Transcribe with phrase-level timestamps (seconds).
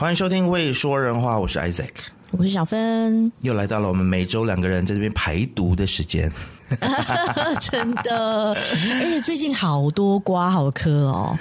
[0.00, 1.90] 欢迎收听《未说人话》，我是 Isaac，
[2.30, 6.32] 我是小芬，又来到了我们每周两个人在这边排毒的时间，
[7.60, 11.38] 真的，而且最近好多瓜好嗑哦。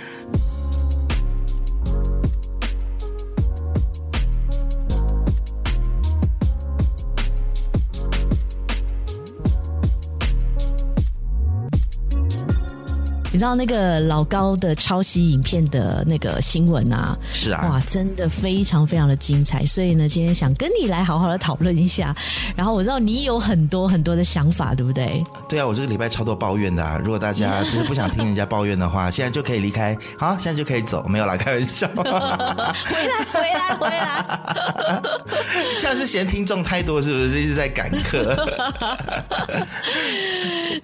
[13.40, 17.18] 知道那个老高的抄袭影片的那个新闻啊？
[17.34, 19.66] 是啊，哇，真的非常非常的精彩。
[19.66, 22.14] 所以呢，今天想跟你来好好的讨论一下。
[22.56, 25.24] 然后我知道你有很多很多的想法，对不对？
[25.48, 27.00] 对啊，我这个礼拜超多抱怨的啊。
[27.02, 29.96] 如果大家 就是不想听人家抱怨的话，现在就可以离开。
[30.18, 31.88] 好，现在就可以走，没有啦，开玩笑。
[31.96, 35.02] 回来，回来，回来。
[35.80, 37.40] 像是嫌听众太多，是不是？
[37.40, 38.36] 一直在赶课。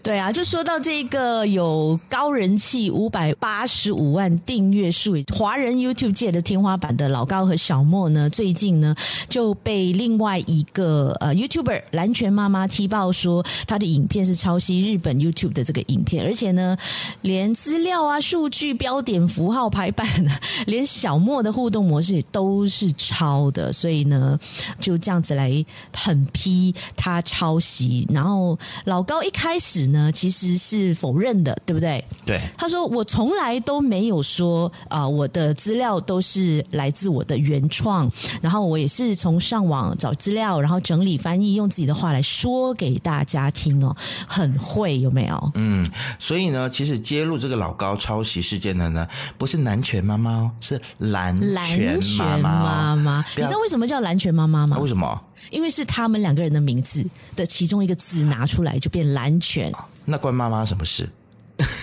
[0.03, 2.35] 对啊，就说到这个有高。
[2.35, 8.95] 人人气五百八十五万订阅数，华人 YouTube 界的天花板的老高和小莫呢，最近呢
[9.27, 16.77] 就被另外一个呃 YouTuber 蓝泉妈妈踢爆说，他的影片是抄袭日本 YouTube 的这个影片，而且呢，
[17.21, 20.07] 连资料啊、数据、标点、符号、排版，
[20.67, 24.39] 连小莫的互动模式都是抄的，所以呢，
[24.79, 28.07] 就这样子来狠批他抄袭。
[28.13, 32.05] 然后老高一开始呢，其实是否认的，对不对？
[32.23, 43.95] 对，他说我从来都没有说啊、呃，我的资料都是来自我的原创，然后我也是从上网找资料，然后整理翻译，用自己的话来说给大家听哦，
[44.27, 45.51] 很会有没有？
[45.55, 53.25] 嗯，所以呢，其实揭露这个老高抄袭事件的呢，不是南拳妈妈哦，是蓝泉妈妈，妈妈。
[53.35, 54.77] 你知道为什么叫蓝泉妈妈吗？
[54.79, 55.21] 为什么？
[55.51, 59.71] 因为是他们两个人的名字的其中一个字拿出来就变蓝泉。
[60.03, 61.07] 那关妈妈什么事？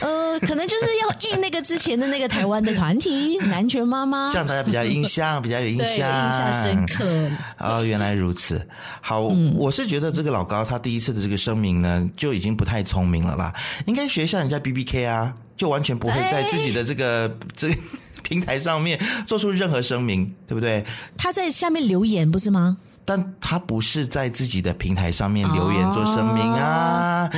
[0.00, 7.04] 呃，可能就是要印那个之前的那个台湾的团体南拳妈妈，这样大家比较印象，比较有印象，印象深刻。
[7.58, 8.66] 哦，原来如此。
[9.00, 13.52] 好，嗯，我是觉得这个老高他第一次的这个声明呢，就已经不太聪明了啦。
[13.86, 17.74] 应该学一下人家 BBK 啊，就完全不会在自己的这个 这个
[18.22, 20.84] 平台上面做出任何声明，对不对？
[21.16, 22.78] 他在下面留言不是吗？
[23.04, 27.28] 但他不是在自己的平台上面留言做声明啊，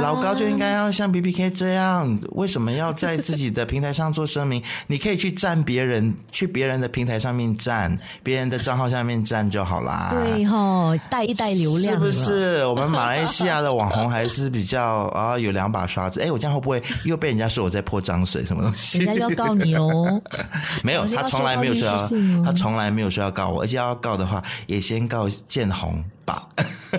[0.00, 4.62] 老高就应该要像 BBK 这样，为什么要在自己的平台上做声明？
[4.88, 10.08] 你可以去站别人，去别人的平台上面站，别人的账号下面站就好啦。
[10.10, 12.64] 对齁，带一带流量，是不是？
[12.64, 14.82] 我们马来西亚的网红还是比较
[15.14, 16.22] 啊，有两把刷子。
[16.22, 18.42] 哎，我这样会不会又被人家说我在泼脏水？
[18.46, 19.00] 什么东西？
[19.00, 20.18] 人家要告你哦。
[20.82, 22.08] 没有，他从来没有说要，
[22.42, 25.09] 他从来没有说要告我，而且要告的话也先。
[25.10, 26.48] 告建宏吧，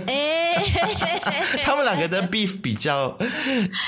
[0.05, 0.53] 哎，
[1.63, 3.17] 他们两个的 beef 比较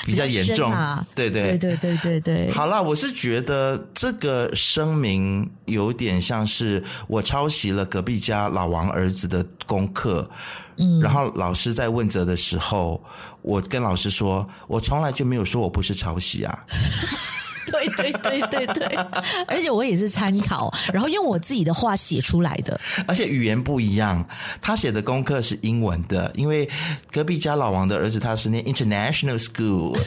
[0.05, 1.29] 比较严重，啊、对。
[1.29, 2.51] 对对对对对。
[2.51, 10.29] 好啦，我是觉得这个声明有点像是我抄袭了隔壁家老王儿子的功课，
[10.77, 13.03] 嗯，然后老师在问责的时候，
[13.41, 16.65] 我跟老师说，我从来就没有说我不是抄袭啊。
[17.65, 18.97] 对对对对对，
[19.47, 24.25] 而且我也是参考，然后用我自己的话写出来的，而且语言不一样。
[24.61, 26.69] 他写的功课是英文的，因为
[27.11, 29.97] 隔壁家老王的儿子他是念 International School，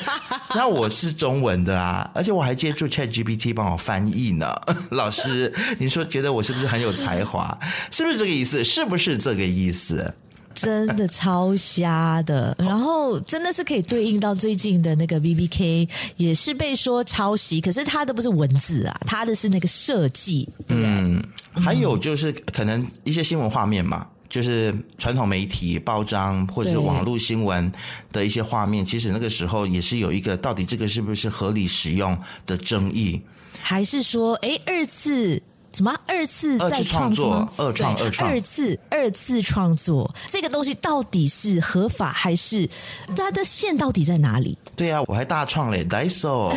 [0.54, 4.54] 那我是中文的啊，而且我还借助 ChatGPT 帮我翻译呢。
[4.90, 7.56] 老师，你说觉得我是不是很有才华？
[7.90, 8.62] 是不是这个意思？
[8.64, 10.14] 是不是这个意思？
[10.56, 20.48] 真的超瞎的， 然后真的是可以对应到最近的那个 BBK，也是被说抄袭，可是他的不是文字啊，他的是那个设计。
[20.68, 21.22] 嗯，
[21.52, 27.70] 还有就是可能一些新闻画面嘛，就是传统媒体报章或者是网络新闻
[28.10, 33.20] 的一些画面，其实那个时候也是有一个到底这个是不是合理使用的争议，
[33.60, 35.42] 还是说，哎，二次。
[35.76, 37.46] 什么二次再创作？
[37.58, 42.66] 二创二创二次二次创作，这个东西到底是合法还是
[43.14, 44.56] 它的线到底在哪里？
[44.74, 46.50] 对啊，我还大创嘞，Daiso。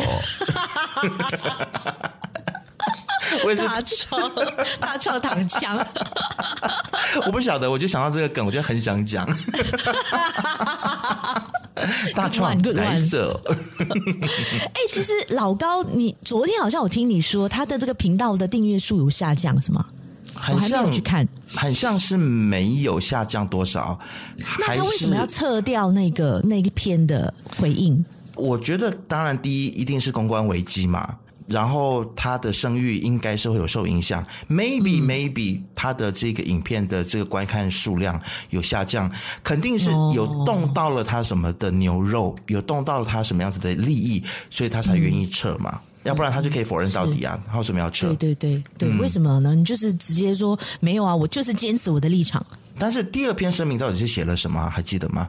[3.44, 4.32] 我也是大创
[4.80, 5.86] 大创躺枪。
[7.26, 9.28] 我不晓得，我就想到这个梗，我就很想讲。
[12.14, 13.40] 大串蓝色。
[13.78, 19.84] 哎，其实老高，你昨天好像我听你说，他的这个频道的订阅数有下降，是吗？
[20.34, 23.98] 很像，我还没有去看，很像是没有下降多少。
[24.58, 28.02] 那他为什么要撤掉那个那一篇的回应？
[28.36, 31.16] 我觉得，当然，第一一定是公关危机嘛。
[31.50, 38.18] 然后他的声誉应该是会有受影响，maybe maybe 他的这个影片的这个观看数量
[38.50, 39.10] 有下降，
[39.42, 45.80] 肯定是有动到了他什么的牛肉，有动到了他什么样子的利益，所以他才愿意撤嘛。
[46.04, 47.38] 要不然他就可以否认到底啊。
[47.50, 48.06] 他为什么要撤？
[48.14, 49.54] 对对对对，嗯、为什么呢？
[49.54, 52.46] 你就是直接说没有啊，我就是坚持我的立场。
[52.78, 54.70] 但是第二篇声明到底是写了什么？
[54.70, 55.28] 还记得吗？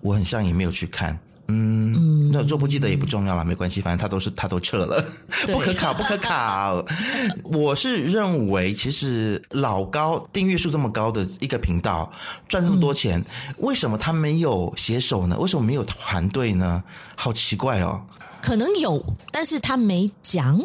[0.00, 1.16] 我很像也没有去看。
[1.48, 5.04] 嗯，那做不记得也不重要了，没关系，反正他都是他都撤了，
[5.46, 6.84] 不可考，不可考。
[7.44, 12.10] 我是认为，其实老高订阅数这么高的一个频道，
[12.48, 15.36] 赚这么多钱，嗯、为什么他没有携手呢？
[15.38, 16.82] 为什么没有团队呢？
[17.14, 18.00] 好奇怪哦。
[18.40, 20.60] 可能有，但是他没讲。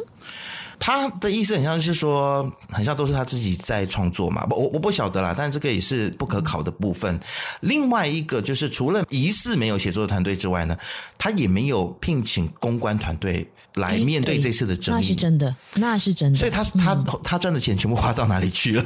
[0.80, 4.48] 他的意思很像是说，很像都是他自己在创作嘛。
[4.50, 7.20] 我我不晓得啦，但是这个也是不可考的部分。
[7.60, 10.78] 另外一个就是，除了疑似没有写作团队之外呢，
[11.18, 13.46] 他也没有聘请公关团队
[13.76, 15.02] 来面对这次的争议。
[15.02, 16.40] 那是真的，那是真的。
[16.40, 18.84] 所以他他他赚的钱全部花到哪里去了？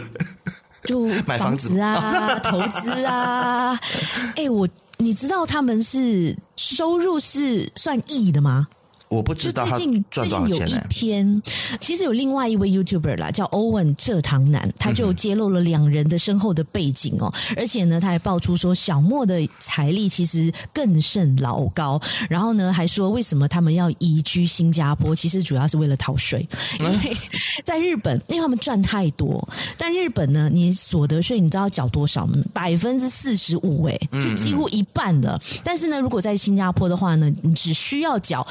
[0.86, 3.80] 就 买房子啊，投资啊。
[4.36, 4.68] 哎，我
[4.98, 8.68] 你知道他们是收入是算亿的吗？
[9.14, 10.04] 我不知道他赚多少钱。
[10.10, 11.42] 最近有一篇，
[11.80, 26.48] 其实有另外一位 YouTuber 啦，叫欧文蔗糖男，他就揭露了两人的身后的背景哦，而且呢，他还爆出说小莫的财力其实更胜老高，然后呢，还说为什么他们要移居新加坡，其实主要是为了逃税，
[26.80, 27.18] 因为
[27.64, 32.34] 在日本，因为他们赚太多，但日本呢，你所得税你知道要缴多少吗？
[32.52, 35.40] 百分之四十五，哎，就几乎一半了。
[35.64, 38.46] 但是呢，如果在新加坡的话呢，你只需要缴。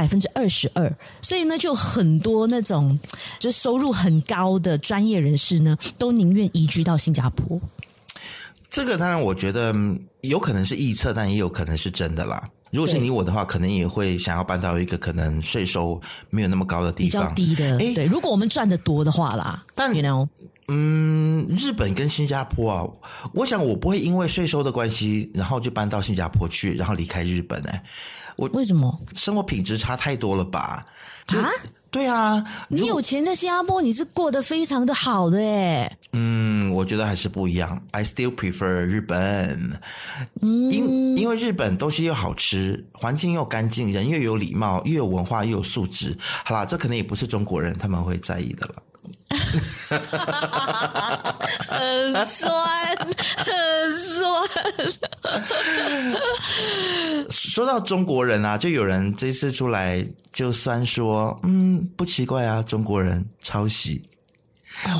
[0.00, 2.98] 百分之二十二，所以呢，就很多那种
[3.38, 7.60] 就收入很高的专业人士呢，都宁愿移居到新加坡。
[8.70, 9.74] 这个当然，我觉得
[10.22, 12.48] 有可能是臆测，但也有可能是真的啦。
[12.70, 16.00] 如果是你我的话，可能也会想要搬到一个可能税收
[16.30, 17.78] 没有那么高的地方，比较低的。
[17.78, 20.28] 诶对，如果我们赚的多的话啦，但？You know?
[20.68, 22.86] 嗯，日本跟新加坡啊，
[23.34, 27.82] 我想我不会因为税收的关系，然后就搬到新加坡去，然后离开日本哎。
[28.40, 28.98] 我为什么？
[29.14, 30.86] 生活品质差太多了吧？
[31.26, 31.50] 啊？
[31.90, 35.98] 对啊，你有钱在新加坡，你是过得非常的好的诶。
[36.12, 37.78] 嗯，我觉得还是不一样。
[37.90, 39.78] I still prefer 日本。
[40.40, 46.16] 嗯，因因为日本东西又好吃，环境又干净，人又有礼貌，又有文化，又有素质。
[46.44, 48.74] 好啦，这可能也不是中国人他们会在意的了。
[51.68, 52.96] 很酸，
[53.36, 53.46] 很
[53.96, 54.48] 酸。
[57.30, 64.02] 说到中国人啊，就有人这次出来就酸说，嗯，不奇怪啊，中国人抄袭。
[64.84, 64.90] 哦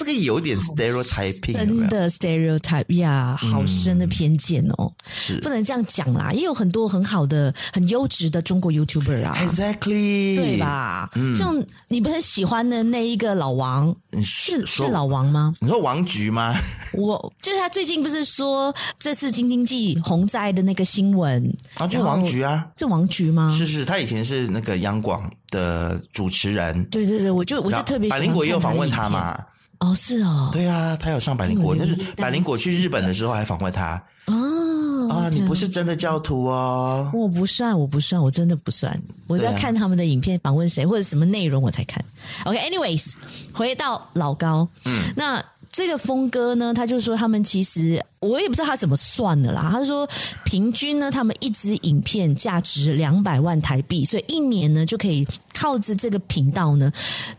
[0.00, 6.32] 这个有点 stereotyping，真的 stereotype 呀，好深的偏见哦，是不能这样讲啦。
[6.32, 11.10] 也有很多很好的、很优质的中国 YouTuber 啊，Exactly，对吧？
[11.16, 15.52] 嗯，像你不是很喜欢的那一个老王，是是老王吗？
[15.60, 16.56] 你说王菊吗？
[16.94, 23.54] 我就是他最近不是说这次京津冀洪灾的那个新闻啊，就王菊啊，是王菊吗？
[23.54, 26.82] 是是，他以前是那个央广的主持人。
[26.86, 29.38] 对对对，我就我就特别百灵果也有访问他嘛。
[29.80, 34.00] 哦，是哦，对啊，他有上百灵果，就是百灵果去日本的时候还访问他。
[34.26, 37.10] 哦，啊，你不是真的教徒哦？
[37.14, 38.94] 我不算，我不算，我真的不算。
[39.26, 42.04] 我在看他们的影片，访问谁或者什么内容我才看。
[42.44, 43.14] OK，anyways，
[43.54, 45.42] 回到老高，嗯，那
[45.72, 49.70] 这个峰哥呢，他就说他们其实我也不知道他怎么算的啦。
[49.72, 50.06] 他说
[50.44, 56.92] 平均呢，他们一支影片价值两百万台币，所以一年呢就可以靠着这个频道呢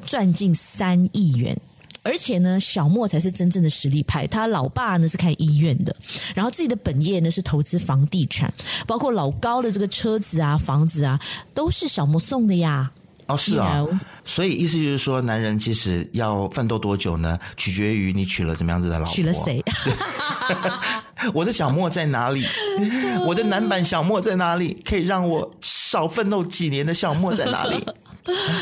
[0.07, 1.55] 赚进三亿元。
[2.03, 4.25] 而且呢，小莫才是真正的实力派。
[4.25, 5.95] 他老爸呢是开医院的，
[6.33, 8.51] 然后自己的本业呢是投资房地产，
[8.87, 11.19] 包括老高的这个车子啊、房子啊，
[11.53, 12.91] 都是小莫送的呀。
[13.27, 13.85] 哦，是啊。
[14.25, 17.37] 所以意思就是说，男人其实要奋斗多久呢？
[17.55, 19.13] 取决于你娶了怎么样子的老婆。
[19.13, 19.63] 娶了谁？
[21.33, 22.43] 我的小莫在哪里？
[23.27, 24.81] 我的男版小莫在哪里？
[24.83, 27.75] 可以让我少奋斗几年的小莫在哪里？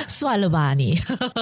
[0.07, 0.97] 算了吧，你。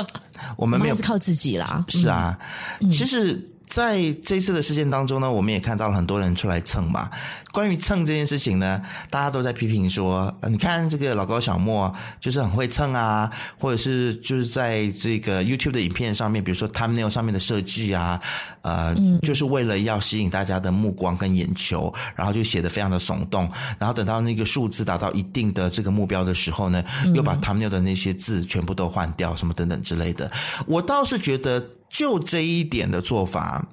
[0.58, 1.84] 我们没有是靠自己啦。
[1.88, 2.38] 是啊，
[2.80, 3.40] 嗯、其实。
[3.68, 7.10] 在这一次的事件当中呢，我们也看到了很多人出来蹭嘛。
[7.52, 18.22] 关于蹭这件事情呢，大家都在批评说，你看这个老高小莫就是很会蹭啊，或者是就是在这个 YouTube 的影片上面，比如说 Thumbnail 上面的设计啊，
[18.62, 23.50] 呃，就是为了要吸引大家的目光跟眼球，然后就写的非常的耸动。
[23.78, 26.82] 然后等到那个数字达到一定的这个目标的时候呢，
[27.14, 30.32] 又把 Thumbnail 的那些字全部都换掉，什么等等之类的。
[30.66, 31.62] 我倒是觉得。
[31.90, 33.68] 就这一点的做法，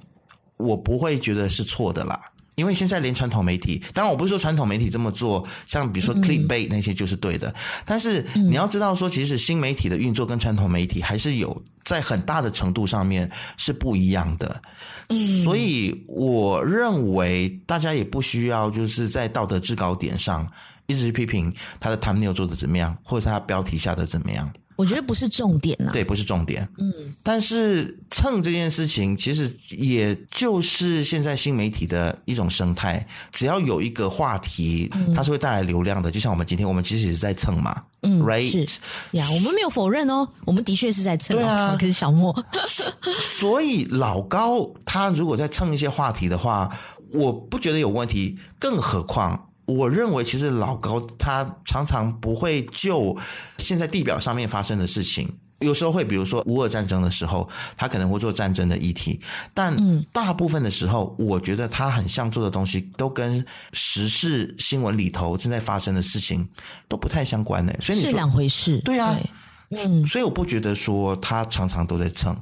[0.56, 2.20] 我不会觉得是错的啦。
[2.56, 7.48] 因为现在连传统媒体，当然我不是说传统媒体这么做，像比如说 Clickbait 那些就是对的。
[7.48, 7.54] 嗯、
[7.84, 14.62] 但是你要知道说，其实新媒体的运作跟传统媒体还是有在很大的程度上面是不一样的。
[15.08, 20.48] 嗯、所以我认为大家也不需要就是在道德制高点上
[20.86, 24.48] 一直批评他的 Thumbnail 做的怎么样，或者是他标题下的怎么样。
[24.76, 26.68] 我觉得不是重点啊，对，不是重点。
[26.78, 33.06] 嗯，但是蹭这件事情，其实也就是现在新媒体的一种生态。
[33.30, 36.10] 只要有一个话题，它是会带来流量的。
[36.10, 37.82] 嗯、就像我们今天，我们其实也是在蹭嘛。
[38.02, 38.80] 嗯，right 是
[39.12, 41.36] 呀，我们没有否认哦，我们的确是在蹭。
[41.36, 42.34] 对啊，可是小莫，
[43.38, 46.68] 所以老高他如果在蹭一些话题的话，
[47.12, 48.38] 我不觉得有问题。
[48.58, 49.50] 更何况。
[49.66, 53.16] 我认为，其实老高他常常不会就
[53.58, 55.28] 现在地表上面发生的事情，
[55.60, 59.20] 有时候会，比如说乌俄战争的时候，他可能会做战争的议题，
[59.54, 59.74] 但
[60.12, 66.46] 大部分的时候，我觉得他很像做的东西都跟时事新闻里头正在发生的事情
[66.88, 68.78] 都不太相关的，所以你说是两回事。
[68.80, 69.18] 对啊，
[69.70, 72.36] 嗯，所以我不觉得说他常常都在蹭。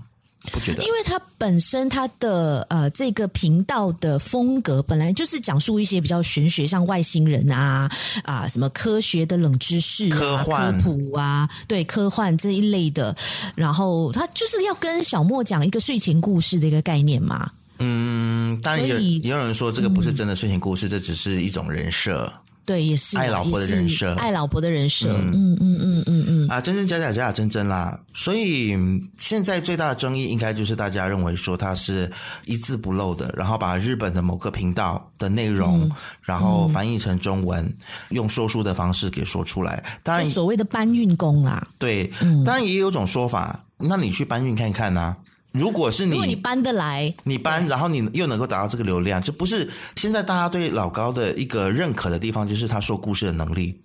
[0.51, 7.89] 不觉得，因为他本身他的呃这个频道的风格本来就是讲述一些比较玄学，像外星人啊
[8.25, 13.15] 啊什么科学的冷知识啊、科幻科普啊，对科幻这一类的。
[13.55, 17.51] 然后他就是要跟小莫讲一个睡前故事的一个概念嘛。
[17.79, 22.33] 嗯，当然也也有人说这个不是真的睡前故事，嗯、这只是一种人设。
[22.65, 27.99] 对，也是爱老婆的人设，爱老婆的人设，嗯嗯嗯嗯嗯嗯啊，真真假假，假假真真啦。
[28.15, 28.79] 所以
[29.19, 32.11] 现在最大的争议，应该就是大家认为说它是
[32.45, 35.93] 一字不漏的，然后把日本的某个频道的内容，嗯、
[36.23, 37.75] 然后翻译成中文，嗯、
[38.11, 39.83] 用说书的方式给说出来。
[40.03, 45.17] 当然，所谓的搬运工啦，对，嗯、当然也有种说法，那你去搬运看看呐、啊。
[45.53, 53.79] 如果是你，如果你搬得来，你搬，然后你又能够达到这个流量，这不是现在大家对老高的一个认可的地方，就是他说故事的能力。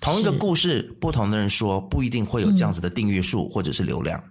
[0.00, 4.22] 同一个故事，不同的人说，不一定会有这样子的订阅数或者是流量。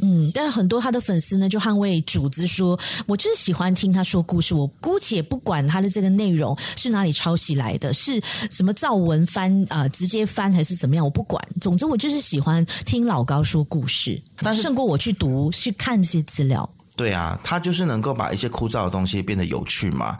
[0.00, 4.54] 嗯，但是很多他的粉丝呢，就捍卫主子说，我就是喜欢听他说故事。
[4.54, 11.42] 我姑且不管他的这个内容是哪里抄袭来的，是什么造文翻啊、呃，直接翻还是怎么样，我不管。
[11.60, 16.68] 总之，我就是喜欢听老高说故事，但是胜过我去读去看这些资料。
[16.94, 20.18] 对啊，他就是能够把一些枯燥的东西变得有趣嘛。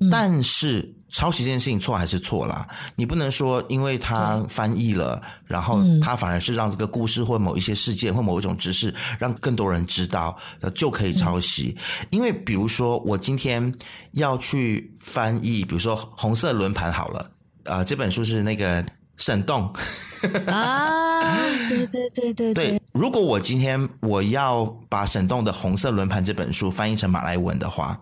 [0.00, 0.94] 嗯、但是。
[1.10, 2.68] 抄袭这件事情错还是错啦？
[2.94, 10.36] 你不能说因为他翻译了，然后他反而是让这个故事或某一些事件或某一种知识让更多人知道，
[10.74, 11.74] 就可以抄袭。
[11.78, 13.74] 嗯、因为比如说我今天
[14.12, 17.20] 要去翻译，比如说红色轮盘好了，
[17.64, 18.84] 啊、呃，这本书是那个。
[19.18, 19.70] 沈栋
[20.46, 21.36] 啊，
[21.68, 22.80] 对对对对对。
[22.92, 28.00] 如果我今天我要把沈栋的《红色轮盘》这本书翻译成马来文的话，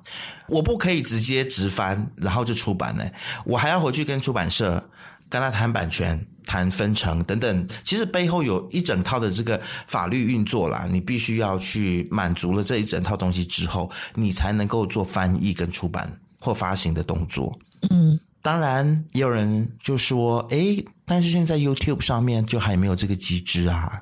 [0.49, 3.05] 我不可以直接直翻，然后就出版呢？
[3.45, 4.83] 我还要回去跟出版社
[5.29, 7.69] 跟他谈版权、谈分成等等。
[7.83, 17.59] 其实背后有一整套的这个法律运作啦，你必须要去满足了这一整套东西之后，你才能够做翻译跟出版或发行的动作。
[17.91, 18.19] 嗯。
[18.47, 24.01] 当然，也有人就说：“诶，但是现在 YouTube 上面就还没有这个机制啊。”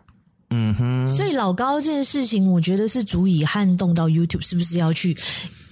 [0.52, 5.16] 嗯哼，所以老高这件事情，我觉得是足以撼动到 YouTube，是不是要去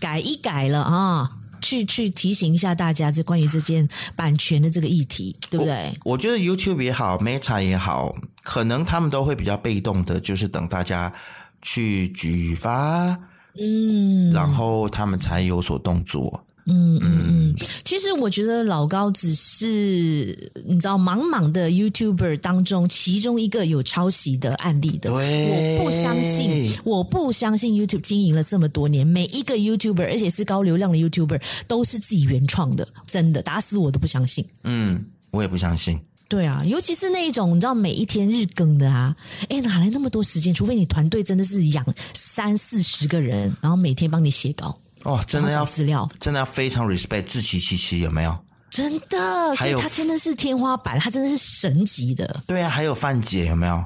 [0.00, 1.30] 改一改了啊？
[1.60, 3.86] 去去提醒一下大家，这关于这件
[4.16, 5.92] 版权的这个议题，对不对？
[6.06, 11.12] 我，我觉得 YouTube 也好，Meta 也好，可能他们都会比较被动的，就是等大家
[11.60, 13.14] 去举发，
[13.60, 16.42] 嗯，然后他们才有所动作。
[16.66, 25.10] 嗯嗯嗯，其实我觉得老高只是你知道，茫茫的 YouTuber 当中其中一个有抄袭的案例的。
[25.10, 34.44] 对，我不相信，我不相信 YouTube 经营了这么多年，每一个 YouTuber，而且是高流量的 YouTuber，都是自己原创的，真的打死我都不相信。
[34.62, 35.98] 嗯，我也不相信。
[36.28, 39.14] 对啊，尤其是那一种你知道每一天日更的啊，
[39.50, 40.54] 哎，哪来那么多时间？
[40.54, 44.78] 除非你团队真的是养三四十个人，然后每天帮你写稿。
[45.04, 48.36] 哦，真的要资料，真的要非常 respect 志祺七七有没有？
[48.70, 52.42] 真的，所以他真的是天花板，他真的是神级的。
[52.46, 53.84] 对啊，还有范姐有没有？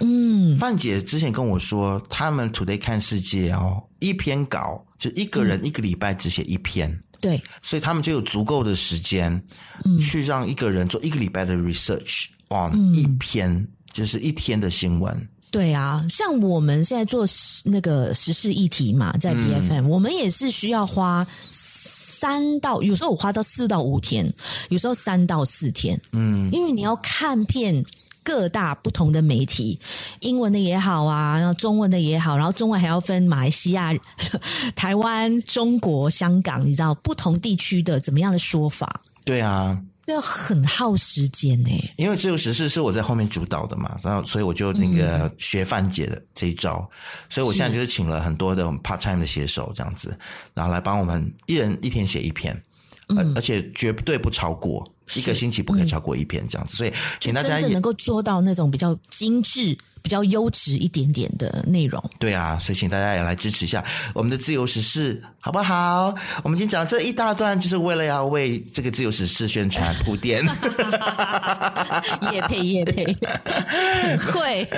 [0.00, 9.40] 嗯，范姐之前跟我说，他们 Today 看世界哦，一篇稿就一个人一个礼拜只写一篇，嗯、对，所以他们就有足够的时间，
[9.84, 15.28] 嗯，去让一个人做一个礼拜的 research on 一篇，嗯、就是一天的新闻。
[15.54, 17.24] 对啊，像我们现在做
[17.64, 24.28] 那个时事议题嘛，在 BFM，嗯，我们也是需要花三到，有时候我花到四到五天，
[24.68, 27.84] 有时候三到四天，嗯，因为你要看遍
[28.24, 29.78] 各大不同的媒体，
[30.18, 33.92] 英文的也好啊，然后中文的也好，然后中文还要分马来西亚、
[34.74, 39.02] 台湾、中国、香港，你知道不同地区的怎么样的说法？
[39.24, 39.80] 对啊。
[40.06, 46.96] 要很耗时间呢，因为自由时事是我在后面主导的嘛，然后所以我就那个学范姐的这一招，嗯、
[47.30, 50.16] 所以我现在就是请了很多的 part time 的写手这样子，
[50.52, 52.54] 然后来帮我们一人一天写一篇，
[53.08, 59.76] 嗯、而且绝对不超过一个星期不可以超过一篇这样子，所以请大家能够做到那种比较精致。
[60.04, 62.10] 比较优质一点点的内容。
[62.18, 63.82] 对啊，所以请大家也来支持一下
[64.12, 66.14] 我们的自由时事，好不好？
[66.42, 70.44] 我们今天讲这一大段，就是为了要为这个自由时事宣传铺垫。
[72.30, 73.16] 业配业配，
[74.30, 74.68] 会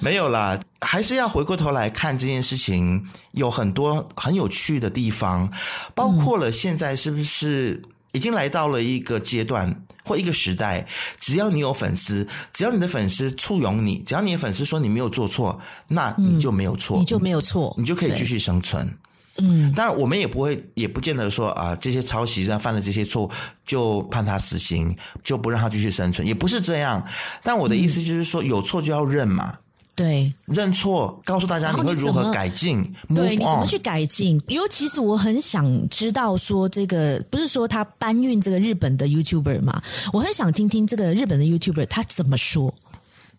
[0.00, 5.48] 没有啦，还是要回过头来看这件事情，有很多很有趣的地方，
[5.94, 7.80] 包括了现在是不是
[8.16, 10.86] 已经来到了一个阶段或一个时代，
[11.20, 18.90] 只要你有粉丝，只要你的粉丝簇拥你，只要你的粉丝说你没有做错，那你就没有错，你就没有错，你就可以继续生存。
[19.38, 23.30] 嗯，当然我们也不会，也不见得说啊，这些抄袭他犯了这些错
[23.66, 27.06] 就判他死刑，就不让他继续生存，也不是这样。
[27.42, 29.58] 但我的意思就是说，有错就要认嘛。
[29.96, 32.84] 对，认错，告诉大家你会如何改进。
[33.14, 34.38] 对，你怎么去改进？
[34.48, 39.82] 尤其是我很想知道，说这个不是说他搬运这个日本的 YouTuber 嘛？
[40.12, 42.72] 我很想听听这个日本的 YouTuber 他怎么说。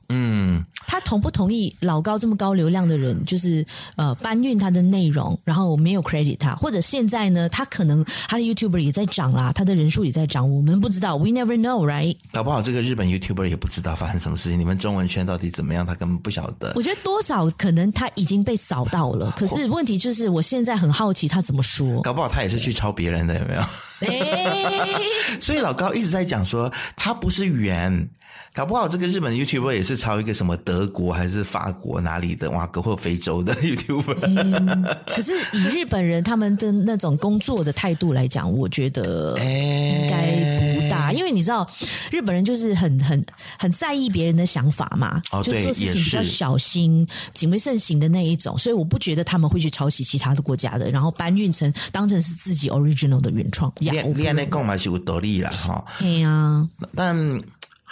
[0.09, 3.65] 嗯，他同不同意老高这么高流量的人，就是
[3.97, 12.15] 呃搬运他的内容，然后没有 credit 他，或者现在呢，他可能他的 YouTuber 也在涨啦，他的人数也在涨，我们不知道，We never know, right？
[12.31, 16.71] 搞不好这个日本 YouTuber 也不知道发生什么事情，你们中文圈到底怎么样，他根本不晓得。
[16.75, 22.01] 我觉得多少可能他已经被扫到了，可是问题就是我现在很好奇他怎么说。
[22.01, 23.61] 搞不好他也是去抄别人的，有没有？
[24.07, 24.95] 欸、
[25.41, 28.09] 所以老高一直在讲说他不是圆。
[28.57, 34.17] 搞不好这个日本的 YouTuber 也是抄一个什么德国还是法国哪里的哇，或者非洲的 YouTuber。
[34.25, 41.69] 嗯，可是以日本人他们的那种工作的态度来讲，我觉得 应该不大，因为你知道
[42.09, 43.23] 日本人就是很很
[43.59, 53.71] 很在意别人的想法嘛，哦，就做事情比较小心、谨为慎行的那一种，所以我不觉得他们会去抄袭其他的国家的，然后搬运成当成是自己 original 的原创。
[53.77, 55.85] 你你那讲嘛是有道理啦，哈。
[55.99, 57.39] 对呀，但。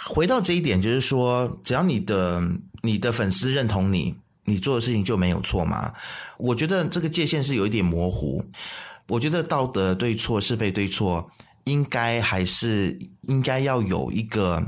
[0.08, 2.40] 回到这一点，就是说，只要你的
[2.82, 5.92] 你的粉丝认同你，你做的事情就没有错吗？
[6.38, 8.44] 我觉得这个界限是有一点模糊。
[9.08, 11.30] 我觉得道德对错、是非对错，
[11.64, 14.62] 应该还是应该要有一个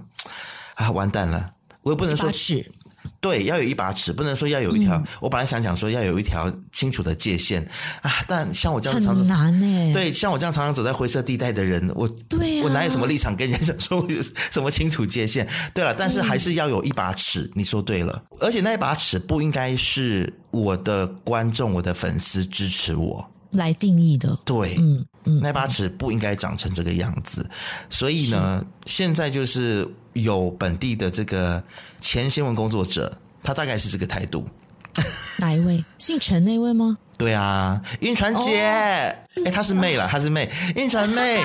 [0.74, 2.72] 啊，完蛋了，我也不能说是。
[3.20, 4.96] 对，要有一把尺，不能说要有一条。
[4.96, 7.62] 嗯、我本来想讲说要有一条清楚的界限
[8.00, 9.92] 啊，但像我这样常常很难呢。
[9.92, 15.48] 对，像我这样常常走在灰色地带的人，我对、啊、我哪有什么立场跟人家讲说我有什么清楚界限？
[15.74, 17.42] 对了，但是还是要有一把尺。
[17.42, 24.38] 嗯、你说对了，而且那一把尺不应该是我的观众、我的粉丝支持我来定义的。
[24.44, 24.78] 对，
[25.40, 27.48] 那把尺不应该长成这个样子。
[27.90, 29.88] 所以呢，是现在就是。
[30.14, 31.62] 有本地的这个
[32.00, 34.48] 前新闻工作者，他大概是这个态度。
[35.38, 35.84] 哪一位？
[35.96, 36.98] 姓陈那位吗？
[37.16, 39.44] 对啊，晕船姐，哎、oh.
[39.44, 41.40] 欸，她是妹了，她是妹，晕船妹，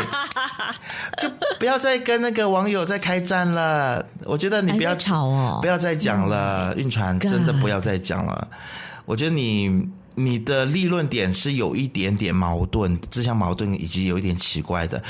[1.21, 4.03] 就不要再跟那个网友再开战了。
[4.23, 8.47] 我觉得你不要吵哦，不要再讲了，晕船真的不要再讲了。
[9.05, 15.01] 我觉得你你的立论点是有一点点矛盾，自相矛盾以及有一点奇怪的。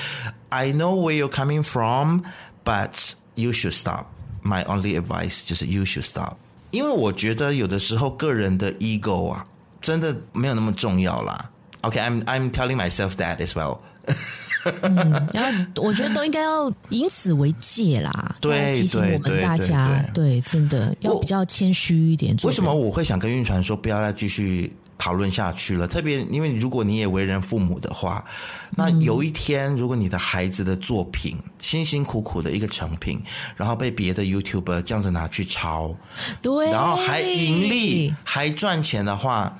[0.49, 2.21] I know where you're coming from,
[2.63, 4.05] but You should stop.
[4.43, 6.35] My only advice 就是 You should stop.
[6.71, 9.45] 因为我觉得有的时候个人的 ego 啊，
[9.81, 11.49] 真的没有那么重要啦。
[11.81, 13.79] OK, I'm I'm telling myself that as well.
[14.81, 18.35] 嗯，然后我觉得都应该要以此为戒啦。
[18.39, 22.35] 对，提醒我们大家，对，真的要比较谦虚一点。
[22.43, 24.73] 为什么我会想跟运传说不要再继续？
[24.97, 28.23] 讨论下去了，特别因为如果你也为人父母的话，
[28.71, 33.21] 那有一天如果你的孩子的作品辛辛苦苦的一个成品，
[33.55, 35.95] 然后被别的 YouTuber 这样子拿去抄，
[36.41, 39.57] 对，然后还盈利还赚钱的话，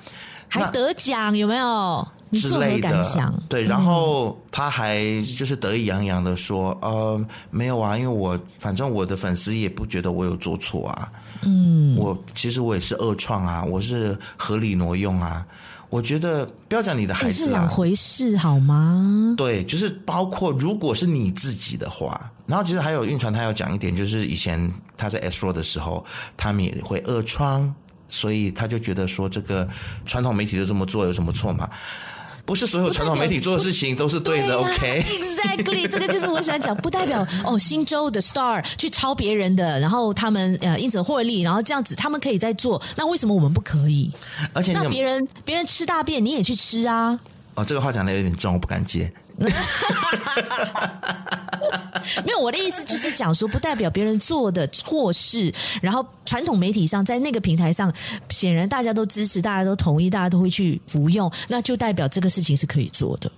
[0.48, 2.08] 还得奖有没有？
[2.32, 3.04] 之类的，
[3.48, 5.04] 对，然后他还
[5.38, 11.12] 就是得意洋洋的说，呃，没有啊，因为我反正我的粉丝也不觉得我有做错啊。
[11.46, 15.46] 嗯，我其实我也是二创啊，我是合理挪用啊。
[15.90, 19.34] 我觉得不要讲你的孩子啊，是两回事好吗？
[19.36, 26.04] 对，就是包括如果是你自己的话，然后其实还有运传，他要讲一点，就是以前他在 Astro 的时候，
[26.36, 27.72] 他们也会二创，
[28.08, 29.68] 所以他就觉得说这个
[30.04, 31.70] 传统媒体都这么做有什么错吗？
[32.44, 44.10] 不是所有传统媒体做的事情都是对的对、啊、，OK？Exactly，这个就是我想讲，不代表哦，新洲的 Star 去抄别人的，然后他们呃因此获利，然后这样子他们可以再做，那为什么我们不可以？
[44.52, 47.18] 而且那别人别人吃大便你也去吃啊？
[47.54, 49.10] 哦，这个话讲的有点重，我不敢接。
[52.24, 57.92] 没有，我的意思就是讲说，不代表别人做的错事，然后传统媒体上在那个平台上，
[58.28, 63.30] 显然大家都支持，大家都同意，大家都会去服用，那就代表这个事情是可以做的。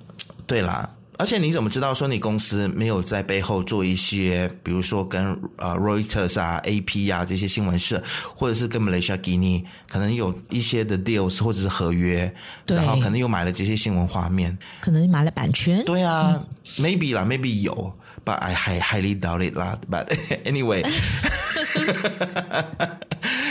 [0.46, 5.26] 对啦，而且你怎么知道说你公司没有在背后做一些，比如说跟
[5.56, 8.02] 呃 Reuters 啊、AP 啊这些新闻社，
[8.34, 12.32] 或者是跟 Malaysia Gini 可能有一些的 deals 或者是合约，
[12.66, 15.84] 然后可能又买了这些新闻画面，可能买了版权。
[15.84, 17.92] 对啊、嗯、，maybe 啦，maybe 有
[18.24, 19.78] ，but I highly doubt it 啦。
[19.90, 20.06] But
[20.44, 20.84] anyway，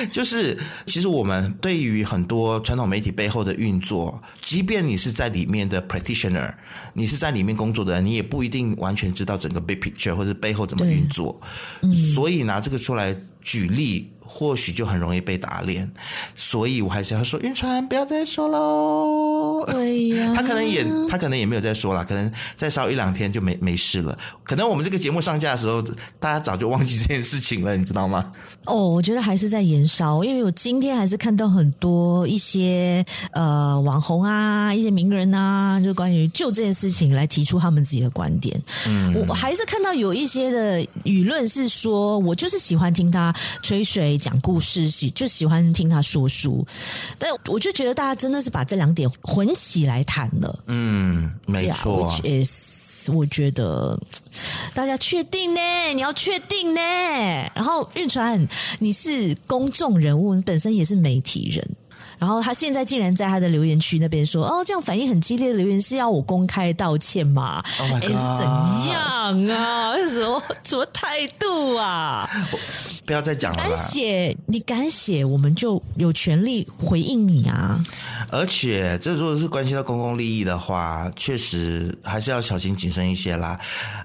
[0.08, 6.54] 就是其实我们对于很多传统媒体背后的运作，即便你是在里面的 practitioner，
[6.94, 11.39] 你是在里面工作的人，你也不一定完全知道整个 big picture 或者背后怎么运作。
[11.82, 14.12] 嗯、所以拿这个出来举例。
[14.26, 15.90] 或许就很容易被打脸，
[16.36, 19.64] 所以我还是要说，晕船不要再说喽。
[19.68, 24.18] 对呀， 他可能也他可能也没有再说了，可能再烧一两天就没没事了。
[24.44, 25.82] 可能我们这个节目上架的时候，
[26.20, 28.32] 大家早就忘记这件事情了，你知道吗？
[28.66, 38.60] 哦，我觉得还是在延烧，因为我今天还是看到很多一些呃网红啊，一些名人啊，就关于就这件事情来提出他们自己的观点。
[38.88, 44.14] 嗯，我还是看到有一些的舆论是说，我就是喜欢听他吹水。
[44.17, 46.65] 讲故事喜就喜欢听他说书，
[47.17, 50.60] 但我就觉得大家真的是把这两点混起来谈了。
[50.67, 52.10] 嗯，没错。
[52.10, 53.99] Yeah, which is 我觉得
[54.73, 55.62] 大家确定呢？
[55.93, 56.82] 你要确定呢？
[57.54, 58.47] 然后运传，
[58.80, 61.67] 你是公众人物，你本身也是媒体人。
[62.17, 67.62] 然后他现在竟然在他的留言区那边说：“哦，这样反应很激烈的留言是要我公开道歉吗？
[67.78, 68.45] 哎，oh、是怎
[68.89, 69.93] 样啊？
[70.08, 72.28] 什么什么态度啊？
[73.06, 73.63] 不要再讲了。
[73.63, 77.84] 敢写你敢写，我们就有权利回应你啊！
[78.30, 83.60] 而且，这如果是关系到公共利益的话，确实还是要小心谨慎一些啦。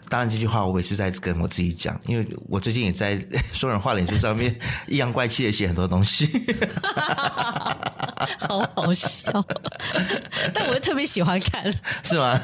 [0.08, 3.18] 当然，这句话我也是在跟我自己讲，因为我最近也在
[3.52, 4.54] 说人话脸书上面
[4.88, 6.28] 阴阳怪气的写很多东西。
[8.40, 9.44] ”好好笑，
[10.52, 11.64] 但我又特别喜欢看，
[12.04, 12.38] 是吗？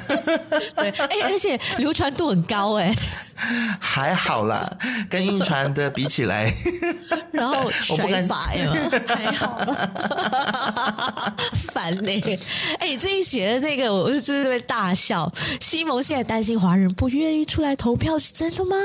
[0.76, 2.94] 对，哎，而且流传度很高，哎，
[3.80, 4.70] 还好啦，
[5.10, 6.52] 跟晕船的比起来，
[7.32, 8.72] 然后 甩法呀，
[9.06, 11.34] 还好啦，
[11.72, 12.38] 烦呢。
[12.78, 15.30] 哎，你最近写的那个，我就真的在大笑。
[15.60, 18.76] 西蒙现在担心华人不愿意出来投票，是真的吗？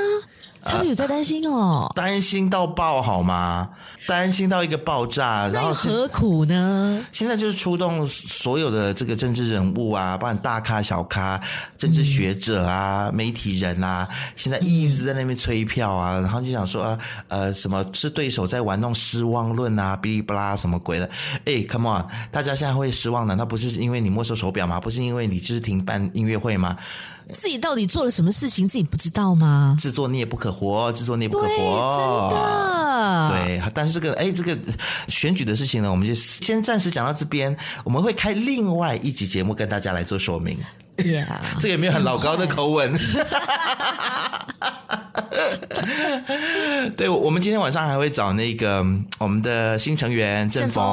[0.64, 3.70] 他们有在担心哦，担心到爆好吗？
[4.08, 7.06] 担心到一个爆炸，然后何苦呢？
[7.12, 11.40] 现在就是出动所有的这个政治人物啊，不管大咖小咖、
[11.78, 16.98] 政治学者啊、嗯、媒体人啊，现在一直在那边催票啊，然后就想说啊，
[17.28, 21.08] 呃，什么是对手在玩弄失望论啊，哔哩吧啦什么鬼的？
[21.46, 24.80] 哎，come on，大家现在会失望，难道不是因为你没收手表吗？
[24.80, 26.76] 不是因为你就是停办音乐会吗？
[27.34, 29.76] 自己到底做了什么事情，自己不知道吗？
[29.80, 33.30] 自作孽不可活，自作孽不可活，真的。
[33.32, 34.58] 对，但是这个哎，这个
[35.08, 37.56] 选举的事情呢，我们就先暂时讲到这边。
[37.84, 40.60] 我们会开另外一集节目跟大家来做说明。
[40.98, 42.94] Yeah，这个也没有很老高的口吻。
[46.96, 48.86] 对，我们今天晚上还会找那个
[49.18, 50.84] 我们的新成员郑峰，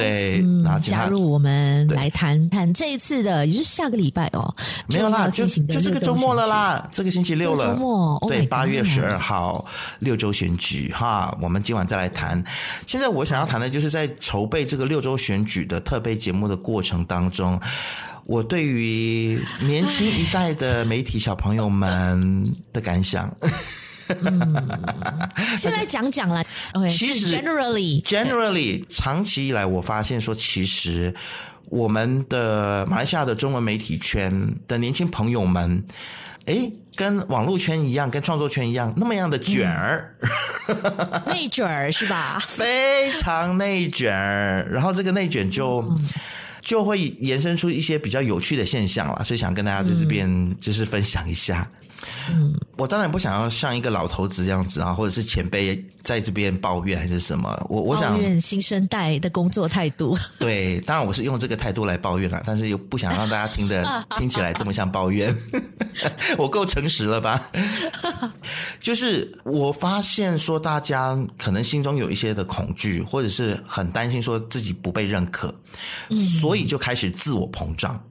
[0.00, 4.54] 对，嗯、然后加入我们来谈谈这一次的，也就是下个礼拜哦，
[4.88, 9.64] 没有啦，就就这个周末了啦，这个星期六了，周末，对，八月十二号
[9.98, 12.42] 六周选举哈，我们今晚再来谈。
[12.86, 17.60] 现在我想要谈的就是在筹备这个六周选举的特备节目的过程当中。
[18.26, 23.34] 我对于年轻一代的媒体小朋友们的感想，
[24.24, 26.44] 嗯，先来讲讲啦。
[26.88, 31.14] 其实 generally generally 长期以来，我发现说，其实
[31.66, 35.84] 我们的马来西亚的中文媒体圈的年轻朋友们，
[36.46, 40.14] 诶，跟网络圈一样，跟创作圈一样，那么样的卷儿，
[41.26, 42.38] 内卷儿是吧？
[42.46, 45.84] 非常内卷儿，然后这个内卷就。
[46.62, 51.66] 就会延伸出一些比较有趣的现象了，所以想跟大家在这边就是分享一下。
[52.30, 57.66] 嗯，我当然不想要像一个老头子这样子啊，或者是前辈在这边抱怨还是什么。
[57.68, 60.16] 我我想抱怨新生代的工作态度。
[60.38, 63.84] 对，当然我是用这个态度来抱怨了，但是又不想让大家听的
[64.18, 65.34] 听起来这么像抱怨。
[66.38, 67.50] 我够诚实了吧？
[68.80, 75.54] 就是我发现说，大家可能心中有一些的恐惧，或者是很担心说自己不被认可，
[76.40, 78.02] 所以就开始自我膨胀。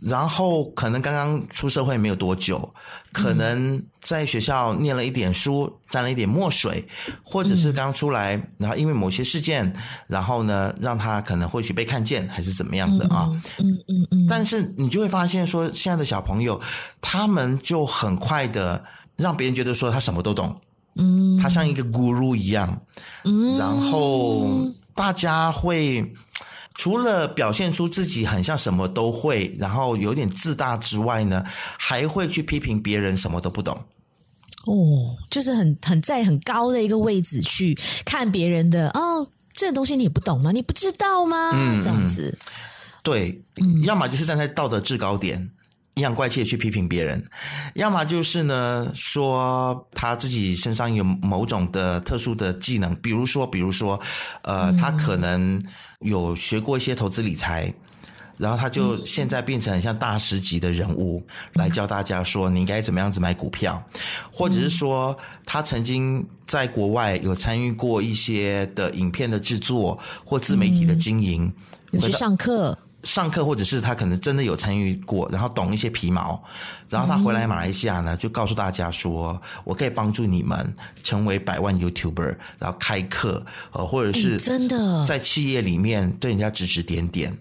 [0.00, 2.72] 然后可能刚刚出社会没有多久，
[3.12, 6.86] 可能在学校念了一点书，沾了一点墨水，
[7.22, 9.70] 或者是刚出来，然后因为某些事件，
[10.06, 13.28] 然后呢，让他可能或许被看见，还是怎么样的啊？
[13.58, 14.26] 嗯嗯嗯。
[14.26, 16.58] 但是你就会发现说，现在的小朋友，
[17.02, 18.82] 他们就很快的
[19.16, 20.58] 让别人觉得说他什么都懂，
[20.96, 22.80] 嗯，他像一个 guru 一样，
[23.24, 26.10] 嗯，然后大家会。
[26.80, 31.44] 除了表现出自己很像什么都会，然后有点自大之外呢，
[31.78, 33.76] 还会去批评别人什么都不懂。
[34.64, 40.52] 哦，就是很很在很高的一个位置去看别人的哦，这个东西你也不懂吗？
[40.52, 41.50] 你不知道吗？
[41.52, 42.34] 嗯，这样子，
[43.02, 45.50] 对，嗯，要么就是站在道德制高点。
[46.00, 47.22] 阴阳怪气的去批评别人，
[47.74, 54.00] 要么就是呢，说他自己身上有某种的特殊的技能，比如说，比如说，
[54.40, 55.62] 呃，他可能
[55.98, 57.70] 有学过一些投资理财，
[58.38, 63.82] 然后他就现在变成很像大师级的人物，来教大家说你应该怎么样子买股票，
[64.32, 71.52] 或者是说他曾经在国外有参与过一些的影片的制作或自媒体的经营，
[71.90, 72.78] 有去上课。
[73.02, 76.42] 上课，或者是他可能真的有参与过，然后懂一些皮毛，
[76.88, 87.36] 然后他回来马来西亚呢，就告诉大家说：“我可以帮助你们成为百万 YouTuber，然后开课，呃，或者是真的在企业里面对人家指指点点。”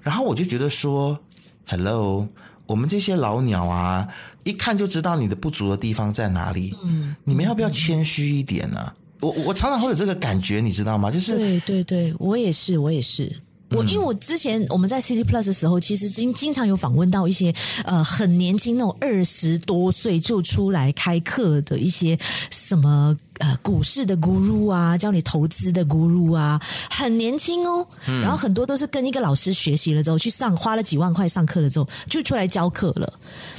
[0.00, 1.18] 然后我就觉得说
[1.66, 2.28] ：“Hello，
[2.66, 4.06] 我们这些老鸟啊，
[4.44, 6.76] 一看就知道你的不足的地方在哪里。
[6.84, 8.94] 嗯，你们要不要谦虚一点呢、啊？
[9.20, 11.10] 我我常常会有这个感觉，你知道吗？
[11.10, 13.34] 就是对对对，我也是，我也是。”
[13.70, 17.54] 我因为我之前我们在 City Plus 的时候，其实经经常有访问到一些
[17.84, 22.18] 呃很年轻那种二十多岁就出来开课的一些
[22.50, 33.12] 什么呃股市的 guru 啊，教你投资的 guru 啊，很年轻哦，然后很多都是跟一个老师学习了之后去上，花了几万块上课了之后就出来教课了。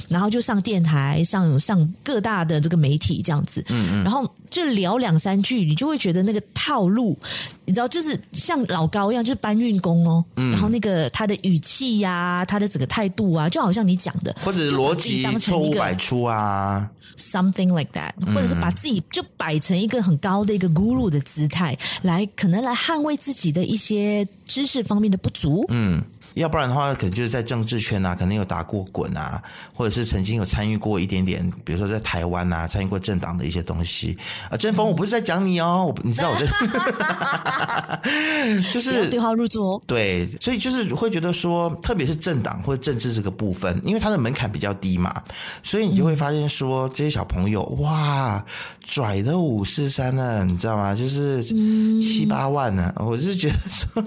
[0.08, 7.18] 然后就上电台，上上各大的这个媒体这样子，嗯嗯，然后就聊两三句，你就会觉得那个套路，
[7.64, 26.02] 你知道，就是像老高一样，就是搬运工哦，嗯，然后那个他的语气呀、啊，他的整个态度啊，就好像你讲的，或者是逻辑错误百出啊，something like that，或者是把自己就摆成一个很高的一个 guru 的姿态，来可能来捍卫自己的一些知识方面的不足，嗯。
[26.34, 29.42] 要不然的话，可能就是在政治圈啊，可能有打过滚啊，
[29.74, 34.16] 或者是曾经有参与过一点点，比如说在台湾啊，参与过政党的一些东西
[34.50, 34.56] 啊。
[34.56, 36.46] 郑峰，我不是在讲你哦，我你知道我在，
[38.72, 39.82] 就 是对号入座。
[39.86, 45.22] 对，所以就是会觉得说，特别是政党或者政治这个部分，因为它的门槛比较低嘛，
[45.62, 48.44] 所以你就会发现说，这些小朋友哇，
[48.82, 50.94] 拽的五四三呢，你知道吗？
[50.94, 51.42] 就是
[52.00, 54.02] 七八万呢，我就是觉得说。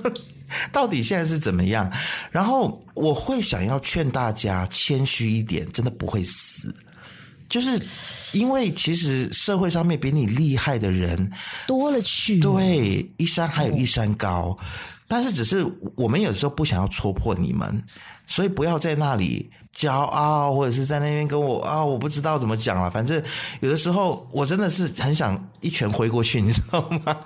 [0.72, 1.92] 到底现在是怎么样？
[2.32, 6.74] 然后我会想要劝大家谦虚一点，真的不会死。
[7.48, 7.80] 就是
[8.32, 11.32] 因为其实社会上面比你厉害的人
[11.68, 14.58] 多了去，对，一山还有一山高。
[15.08, 15.64] 但是只是
[15.96, 17.84] 我们有时候不想要戳破你们，
[18.26, 19.52] 所以不要在那里。
[19.76, 22.90] 骄傲，或者是在那边跟我啊，我不知道怎么讲了。
[22.90, 23.22] 反正
[23.60, 27.18] 有的时候我真的是很想一拳挥过去，你知道吗？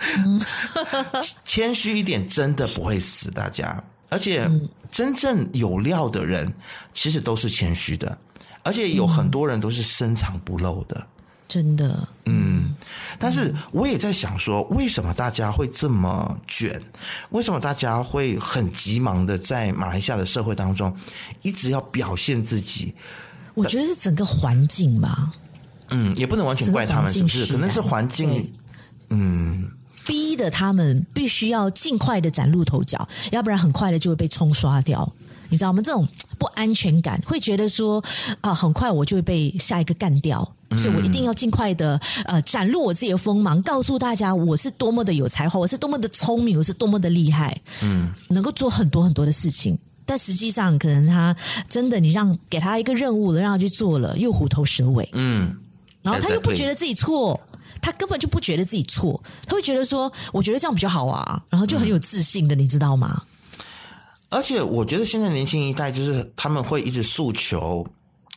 [1.46, 3.82] 谦虚一点，真的不会死大家。
[4.10, 4.50] 而且
[4.92, 6.52] 真正有料的人，
[6.94, 8.18] 其实都是谦虚的，
[8.64, 11.06] 而且有很多人都是深藏不露的。
[11.50, 12.76] 真的，嗯，
[13.18, 16.80] 但是我也在想说，为什么大家会这么卷？
[17.32, 20.96] 为什么大家会很急忙的在马来西亚的社会当中，
[21.42, 22.94] 一直要表现自己？
[23.56, 25.34] 我觉得是整个环境吧。
[25.90, 27.48] 嗯，也不能完全怪他们，是不是？
[27.48, 28.54] 可能是环境，
[29.10, 29.68] 嗯，
[30.06, 35.12] 逼的他们必须要尽快的崭露头角，要不然很快的就会被冲刷掉。
[35.50, 35.82] 你知道吗？
[35.84, 36.08] 这种
[36.38, 38.04] 不安全感，会觉得说
[38.42, 40.48] 啊，很快我就会被下一个干掉。
[40.78, 49.76] 所以我一定要尽快的呃展露我自己的锋芒，告诉大家我是多么的有才华，我是多么的聪明，我是多么的厉害，嗯，能够做很多很多的事情。
[50.06, 51.36] 但实际上，可能他
[51.68, 55.58] 真的你让给他一个任务了，让他去做了，又虎头蛇尾，嗯，
[56.04, 57.40] 然后他又不觉得自己错，
[57.82, 63.24] 他根本就不觉得自己错，他会觉得说，我觉得这样比较好啊，然后就很有自信的，你知道吗？
[64.30, 67.86] 而且我觉得现在年轻一代就是他们会一直诉求。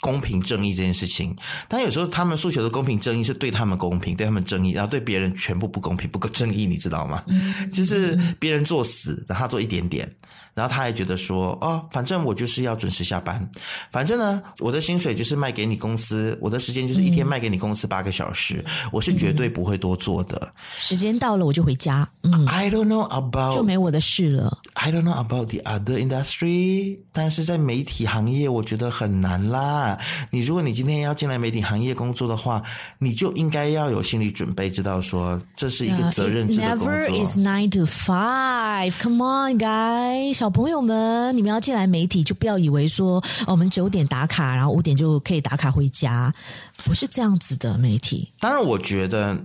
[0.01, 1.33] 公平正义这件事情，
[1.69, 7.25] 但有时候他们诉求的公平正义是对他们公平，对他们正义，然后对别人全部不公平、不够正义，你知道吗？
[7.73, 10.13] 就是别人作死，然后他做一点点。
[10.55, 13.49] 然后他还觉得说，哦，反正我就是要准时下班，
[13.91, 20.53] 反正呢，我的薪水就是卖给你公司，我的时间就是一天卖给你公司八个小时，嗯、我是绝对不会多做的。
[20.77, 22.07] 时间到了我就回家。
[22.23, 24.59] 嗯，I don't know about 就没我的事了。
[24.75, 29.99] I don't know about the other industry，但是在媒体行业我觉得很难啦。
[30.31, 32.63] 你如果你今天要进来媒体行业工作的话，
[32.99, 36.93] 你就应该要有心理准备，知道说这是一个责任制的工作。
[36.93, 38.93] Yeah, it never is nine to five.
[39.01, 40.42] Come on, guys.
[40.43, 46.35] 小朋友们，你们要进来媒体，就不要以为说我们九点打卡，然后五点就可以打卡回家，
[46.85, 47.79] 不是这样子的。
[47.79, 49.41] 媒体，当然，我觉得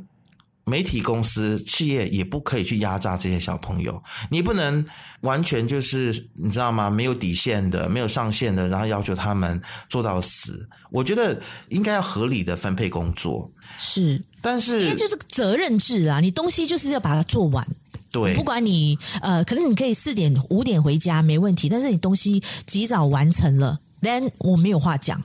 [0.65, 4.83] 媒体公司、企业也不可以去压榨这些小朋友，你不能
[5.21, 6.89] 完全就是你知道吗？
[6.89, 10.67] 没有底线的、没有上限的，然后要求他们做到死。
[10.89, 17.63] 我觉得应该要合理的分配工作，是，但是因为就是责任制啊，你东西就是要把它做完。
[18.12, 23.80] 对，不管你呃，可能你可以四点五点回家没问题，但是你东西及早完成了。
[24.00, 25.20] then 我没有话讲，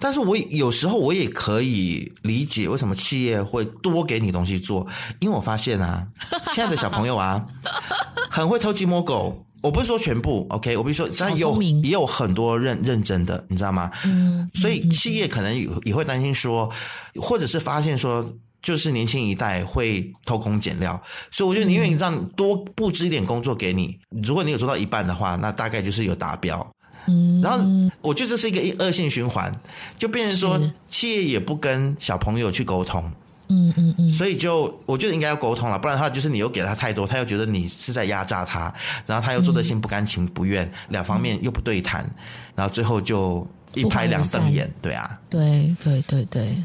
[0.00, 4.84] 但是我有时候我也可以理解为什么企业会多给你东西做，
[5.20, 6.04] 因为我发现啊，
[6.52, 7.46] 现在的小朋友啊，
[8.28, 9.44] 很会偷鸡摸狗。
[9.60, 13.90] 我不是说全部，OK，我不是说，但有也有很多认认真的，你知道吗？
[14.04, 16.70] 嗯，所以企业可能也会担心说，
[17.20, 18.24] 或者是发现说，
[18.60, 26.66] 就是年轻一代会偷工减料，所以我觉得宁愿让多布置一点工作给你，如果你有做到一半的话，那大概就是有达标。
[27.06, 27.64] 嗯，然后
[28.02, 29.54] 我觉得这是一个恶性循环，
[29.96, 33.02] 就变成说企业也不跟小朋友去沟通，
[33.48, 38.74] 嗯嗯嗯，所以就我觉得应该要沟通了，不然的话就是你又给他太多，他又觉得你是在压榨他，
[39.06, 42.04] 然后他又做的心不甘情不愿，两方面又不对谈，
[42.54, 46.62] 然后最后就一拍两瞪眼，对啊，对对对对。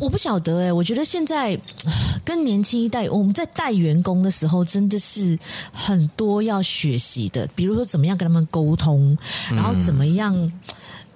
[0.00, 1.58] 我不晓得哎、欸，我觉得现在
[2.24, 5.38] 跟年轻一代，我们在带员工的时候，真的是
[5.72, 7.48] 很多要学习的。
[7.54, 9.16] 比如说，怎么样跟他们沟通，
[9.50, 10.52] 然后怎么样、嗯、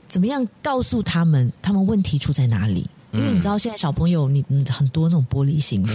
[0.06, 2.88] 怎么样告诉他们他们问题出在哪里。
[3.10, 5.92] 因为你知道，现在小朋友你很多那种玻璃心的，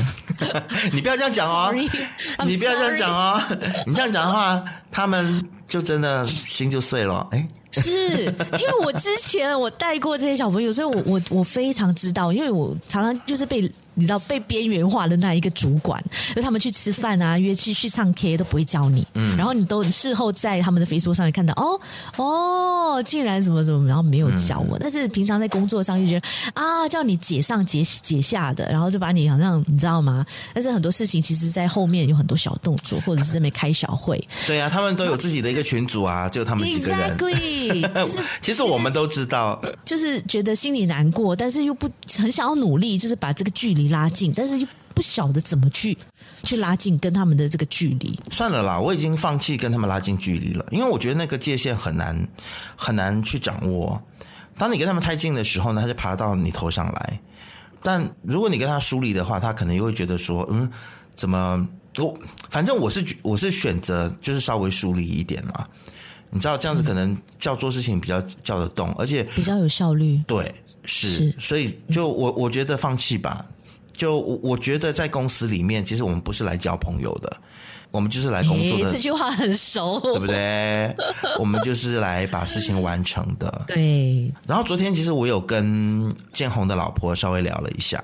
[0.91, 1.87] 你不要这样讲哦，Sorry,
[2.45, 3.41] 你不要这样讲哦，
[3.87, 7.27] 你这样讲的话，他们就真的心就碎了。
[7.31, 7.47] 哎。
[7.81, 8.25] 是
[8.59, 13.71] 因为我之前我带过这些小朋友，所以我我我非常知道，因为我常常就是被。
[13.95, 16.03] 你知道被边缘化的那一个主管，
[16.35, 21.79] 就他们去吃饭啊，约去去唱 K 都不会叫你，嗯，然后你都事后在他们的 Facebook 上面看到，哦
[22.17, 30.25] 哦，竟然什么什么，然后没有叫我，嗯、但是平常在工作上就觉得啊，叫你解上解解下的，然后就把你好像你知道吗？
[30.53, 34.21] 但是很多事情其实，在后面有很多小动作，或者是在那边开小会。
[34.47, 37.17] 对啊，他们都有自己的一个群组啊，就他们几个人。
[37.17, 38.07] Exactly，
[38.41, 43.82] 其实我们都知道，就是觉得心里难过，但是又不很想要努力，就是把这个距离。
[43.87, 45.97] 拉近，但是又不晓得怎么去
[46.43, 48.19] 去拉近跟他们的这个距离。
[48.31, 52.27] 算了啦，我已经放弃跟他们拉近距离了，因为我觉得那个界限很难
[52.75, 54.01] 很难去掌握。
[54.57, 57.19] 当你跟他们太近的时候呢，他就爬到你头上来；
[57.81, 60.69] 但如果你跟他疏离的话，他可能又会觉得说，嗯，
[61.15, 61.67] 怎么
[61.97, 62.13] 我
[62.49, 65.65] 反正我是我是选择就是稍微疏离一点嘛。
[66.29, 70.21] 你知道这样子可能叫做事情比较叫得动，而且比较有效率。
[70.27, 70.53] 对。
[70.85, 73.45] 是，是，所以就我我觉得放弃吧。
[73.93, 77.37] 就我我觉得在公司里面，其实我们不是来交朋友的，
[77.91, 78.91] 我们就是来工作的。
[78.91, 80.95] 这句话很熟，对不对？
[81.39, 83.61] 我们就是来把事情完成的。
[83.67, 84.31] 对。
[84.47, 88.01] 然后昨天其实我有跟建宏的老婆稍微聊了一下。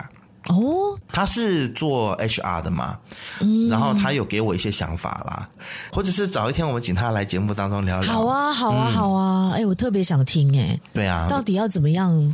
[0.50, 2.98] 哦，他是做 HR 的嘛，
[3.40, 5.48] 嗯，然后他有给我一些想法啦，
[5.92, 8.12] 或者是找一天我们请他来节目当中聊聊。
[8.12, 10.80] 好啊，好啊，好啊，哎、嗯，我特别想听哎。
[10.92, 12.34] 对啊，到底要怎么样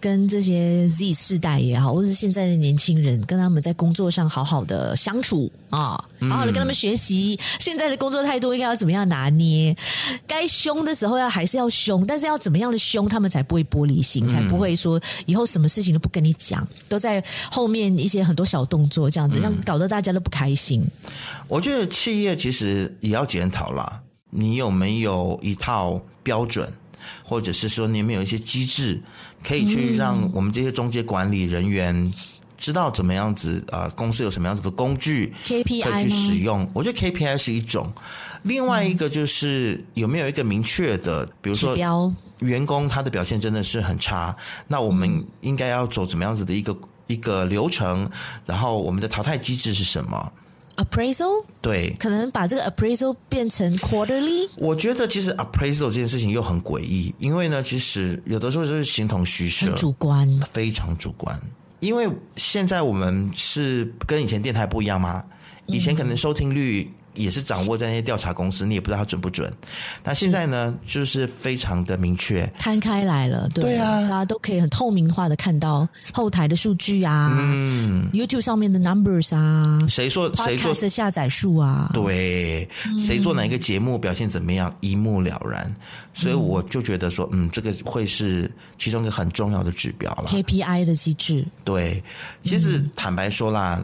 [0.00, 9.76] 跟这些 Z 世代也好，或者是现在的年轻人，跟他们在工作上好好的相处啊，好好的跟他们学习，现在的工作态度应该要怎么样拿捏？
[10.26, 17.22] 该凶的时候要还是要凶，但是要怎么样的凶，他们才不会玻璃心，才不会说以后什么事情都不跟你讲，都在。
[17.52, 20.82] 后面一些很多小动作，这样子让搞得大家都不开心。
[21.46, 26.66] 我觉得企业其实也要检讨啦，你有没有一套标准，
[27.22, 28.98] 或者是说你有没有一些机制，
[29.44, 32.10] 可以去让我们这些中介管理人员
[32.56, 33.86] 知道怎么样子啊？
[33.94, 36.66] 公司有什么样子的工具 KPI 可以去使用？
[36.72, 37.92] 我觉得 KPI 是一种，
[38.44, 41.76] 另外一个就是有没有一个明确的，比如说
[42.38, 44.34] 员工他的表现真的是很差，
[44.66, 46.74] 那我们应该要走怎么样子的一个？
[47.06, 48.08] 一个流程，
[48.46, 50.32] 然后我们的淘汰机制是什么
[50.76, 51.44] ？Appraisal？
[51.60, 54.48] 对，可能把这个 appraisal 变成 quarterly。
[54.56, 61.40] 我觉得其实 appraisal 这件事情又很诡异，因为呢，其实有的时候就是形同虚设，很主观，非常主观。
[61.80, 65.24] 因为现在我们是跟以前电台不一样吗？
[65.66, 66.90] 以前可能收听率。
[67.14, 69.52] 也是掌握在那些调查公司，你也不知道它准不准。
[70.02, 82.68] 那现在呢，就是非常的明确，摊开来了，对，对啊，大家都可以很透明化的看到后台的数据啊，嗯，YouTube 上面的 numbers 啊，谁说谁做的下载数啊，对，
[82.98, 85.74] 谁做哪一个节目表现怎么样，一目了然。
[86.14, 91.44] 所以我就觉得说，嗯，这个会是其中一个很重要的指标了，KPI 的机制。
[91.64, 92.02] 对，
[92.42, 93.82] 其实坦白说啦。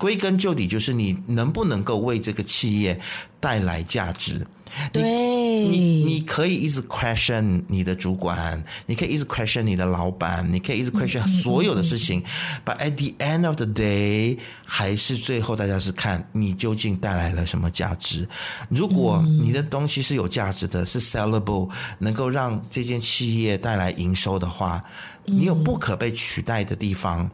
[0.00, 2.98] 归根究底，就是你能不能够为这个企业
[3.38, 4.44] 带来价值。
[4.92, 12.22] 对，你你可以一直 question 你的主管，你可以一直 question 你的老板，你可以一直 question 所有的事情
[12.64, 18.26] ，，but at the end of the day，还是最后大家是看你究竟带来了什么价值。
[18.68, 24.82] 如果你的东西是有价值的，是 sellable，能够让这间企业带来营收的话，
[25.26, 27.28] 你有不可被取代的地方，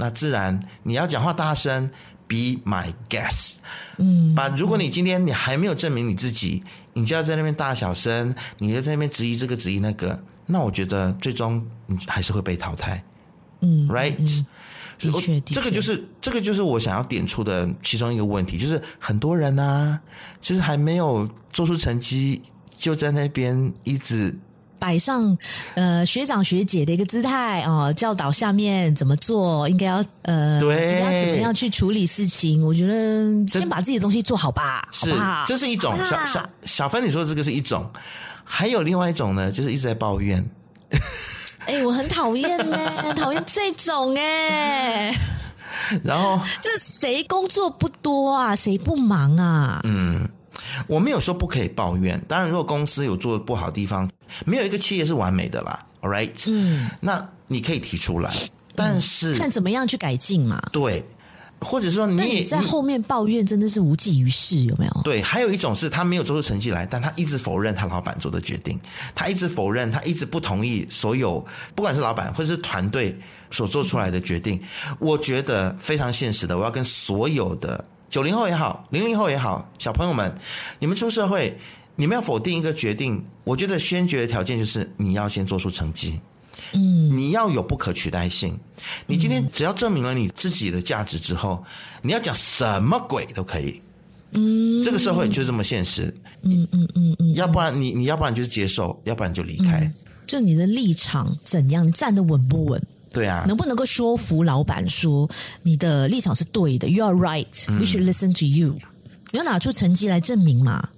[0.00, 1.88] 那自然你要讲话大声。
[2.30, 3.56] Be my guest，
[3.96, 13.02] 嗯，把如果你今天你还没有证明你自己，你就要在那边大小声，你就在那边质疑这个质疑那个，那我觉得最终你还是会被淘汰，
[13.62, 14.46] 嗯，right，嗯，
[15.00, 20.00] 的确，的，这个就是这个就是我想要点出的其中一个问题，就是很多人啊，
[20.40, 22.40] 就是还没有做出成绩，
[22.76, 24.38] 就在那边一直。
[24.80, 25.36] 摆上
[25.74, 32.66] 呃学长学姐的一个姿态哦，教导下面怎么做，应该要呃，对，应该怎么样去处理事情。
[32.66, 35.44] 我觉得先把自己的东西做好吧，是好不好？
[35.46, 37.88] 这是一种小小小芬你说的这个是一种，
[38.42, 40.44] 还有另外一种呢，就是一直在抱怨。
[41.66, 42.78] 哎、欸，我很讨厌呢，
[43.14, 45.14] 讨厌这种哎。
[46.02, 49.80] 然后就是谁工作不多啊，谁不忙啊？
[49.84, 50.26] 嗯。
[50.86, 54.08] 我没有说不可以抱怨，当然，如果公司有做的不好的地方，
[54.44, 55.86] 没有一个企业是完美的啦。
[56.00, 58.34] All right，嗯，那你可以提出来，
[58.74, 60.58] 但是、嗯、看怎么样去改进嘛。
[60.72, 61.04] 对，
[61.60, 65.00] 或者说你在后面抱怨真的是无济于事，有没有？
[65.04, 68.80] 对，还有一种是他没有做出成绩来，但他一直否认他老板做的决定，
[69.14, 73.14] 他一直否认，他一直不同意所有，不管是老板或者是团队
[73.50, 74.58] 所做出来的决定。
[74.88, 77.84] 嗯、我觉得非常现实的，我要跟所有的。
[78.08, 80.36] 九零后也好，零零后也好，小朋友们，
[80.80, 81.56] 你们出社会，
[82.00, 86.18] 你们要否定一个决定，我觉得先决的条件就是你要先做出成绩，
[86.72, 88.58] 嗯，你要有不可取代性。
[89.06, 91.62] 你今天只要证明了你自己的价值之后，
[92.00, 93.82] 你要讲什么鬼都可以，
[94.32, 96.04] 嗯，这个社会就这么现实，
[96.40, 99.92] 嗯嗯嗯嗯，要不然你你要不然就是接受，要不然就离开，
[100.26, 102.82] 就你的立场怎样，站得稳不稳？
[103.12, 105.28] 对啊，能不能够说服老板说
[105.62, 107.70] 你的立场是对的？You are right.
[107.78, 108.78] We should listen to you.
[109.32, 110.88] 你要拿出成绩来证明嘛？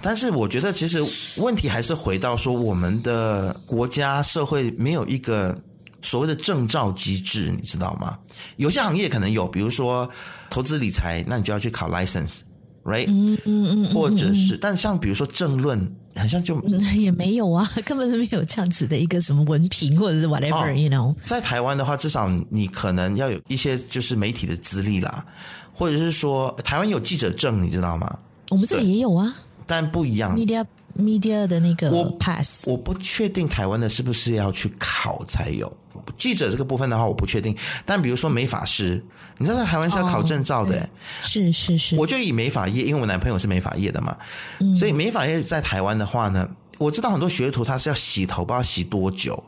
[0.00, 1.02] 但是我觉得，其实
[1.36, 5.58] 问题还是回到说，我们的国家社会没有一个
[6.02, 8.18] 所谓的证照机制，你知道吗？
[8.56, 10.08] 有些行业可能有，比如说
[10.48, 12.40] 投资理财，那你就要去考 license。
[12.84, 16.60] Right，嗯嗯嗯，或者是，但像比如说政论，好像就
[16.96, 21.14] 也没有啊，根本就没有这样子的一个什么文凭或者是 whatever，you know。
[21.22, 25.24] 在台湾的话，至少你可能要有一些就是媒体的资历啦，
[25.72, 28.18] 或者是说台湾有记者证，你知道吗？
[28.50, 29.32] 我们这里也有啊，
[29.66, 30.36] 但不一样。
[30.36, 30.64] Media
[30.96, 35.72] media 的那个 pass，我，我不确定台湾的是不是要去考才有。
[36.18, 37.56] 记者这个部分的话，我不确定。
[37.86, 39.02] 但比如说美法师，
[39.38, 40.88] 你知道在台湾是要考证照的，
[41.22, 41.96] 是是是。
[41.96, 44.16] 我就以美法业，因为我男朋友是美法业的嘛，
[44.58, 46.48] 嗯、所以美法业在台湾的话呢，
[46.78, 49.42] 我知道很多学徒他是要洗头，不知道洗多久，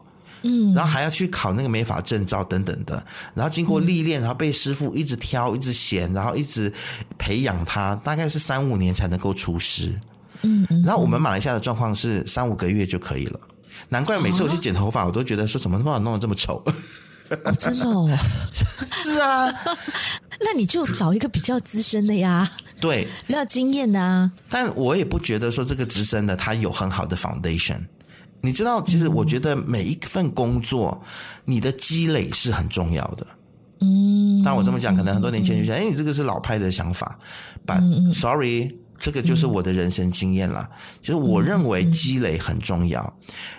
[0.47, 3.03] 嗯，然后还要去考那个美发证照等等的，
[3.34, 6.70] 然后经过历练，然后被师傅一直挑，一直嫌，然后一直
[7.16, 9.99] 培养他，大概是三五年才能够出师，
[10.42, 13.40] 嗯，嗯，然后我们马来西亚的状况是三五个月就可以了。
[13.88, 16.62] 难怪每次我去剪头发，我都觉得说怎么把我弄得这么丑。
[17.45, 18.07] 哦，真的哦，
[18.92, 19.51] 是啊，
[20.40, 22.47] 那你就找一个比较资深的呀，
[22.78, 24.30] 对，比较经验的啊。
[24.51, 27.80] 但我也不觉得说这个资深的他有很好的 foundation。
[28.45, 31.03] 你知道，其实我觉得每一份工作，
[31.47, 33.26] 你的积累是很重要的。
[33.80, 37.18] 嗯，但我这么讲，可能很多年轻人就想，哎，你这个是老派的想法。
[37.66, 38.76] But sorry。
[38.97, 43.03] 这个就是我的人生经验了，嗯、就是我认为积累很重要，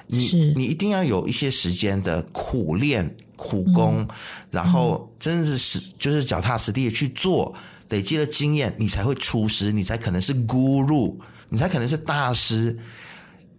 [0.08, 4.08] 嗯、你你一定要有一些时间的苦练苦功，嗯、
[4.50, 7.54] 然后真的是就是脚踏实地的去做，
[7.90, 11.14] 累积了经验，你才会出师，你才可能是 guru，
[11.50, 12.76] 你才可能是大师，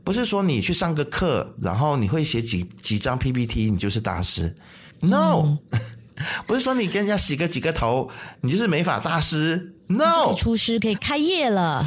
[0.06, 4.54] 不是说你去上个课，然后你会写几几张 PPT，你就是大师
[5.00, 5.58] ，no。
[5.72, 5.80] 嗯
[6.46, 8.08] 不是说你跟人家洗个几个头，
[8.40, 11.84] 你就是美发大师？No，可以出师可以开业了，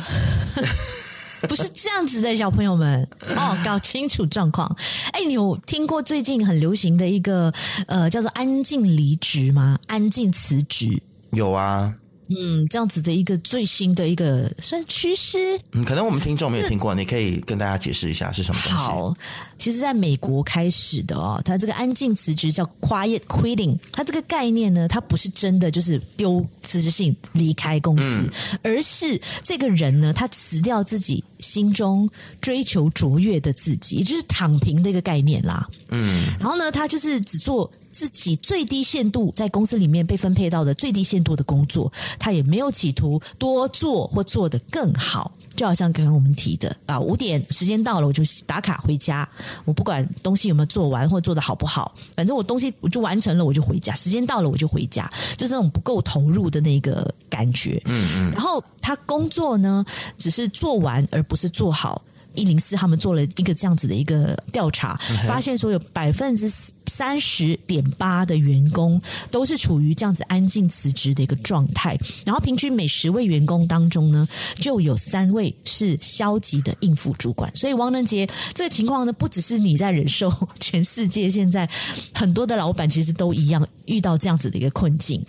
[1.50, 4.76] 不是这样子的，小朋友们哦，搞清楚状况。
[5.14, 7.52] 哎，你有听过最近很流行的一个
[7.88, 9.80] 呃叫做“安静离职”吗？
[9.88, 11.02] 安静辞职？
[11.32, 11.96] 有啊。
[12.30, 15.38] 嗯，这样子的一个最新的一个算趋势。
[15.72, 18.78] 嗯，可能我们听众没有听过，你可以跟大家解释一下是什么东西。
[18.78, 19.14] 好，
[19.58, 28.30] 其实在美国开始的哦，它这个安静辞职叫 quiet quitting，它这个概念呢，它不是真的就是丢辞职信离开公司，嗯、
[28.64, 32.10] 而是这个人呢，他辞掉自己心中
[32.40, 35.68] 追求卓越的自己，也就是躺平的一个概念啦。
[35.90, 45.32] 嗯，然后呢，他就是只做自己最低限度在公司里面被分配到的最低限度的工作，他也没有企图多做或做得更好。
[45.56, 49.28] 就好像刚刚我们提的啊，五点时间到了，我就打卡回家。
[49.66, 53.94] 我不管东西有没有做完或做得好不好，反正我东西我就完成了，我就回家。
[53.96, 57.82] 时间到了，我就回家，就是那种不够投入的那个感觉。
[57.86, 58.32] 嗯嗯。
[58.32, 59.84] 然后他工作呢，
[60.18, 62.02] 只是做完，而不是做好。
[62.34, 66.50] 一零四他们做了一个这样子的一个调查，发现说有百分之
[66.88, 77.54] 三十点八的员工都是处于这样子安静辞职的一个状态，然后平均每十位员工当中呢，就有三位是消极的应付主管。
[77.56, 81.70] 所以王能杰这个情况呢，不只是你在忍受，全世界现在
[82.14, 85.24] 很多的老板其实都一样遇到这样子的一个困境。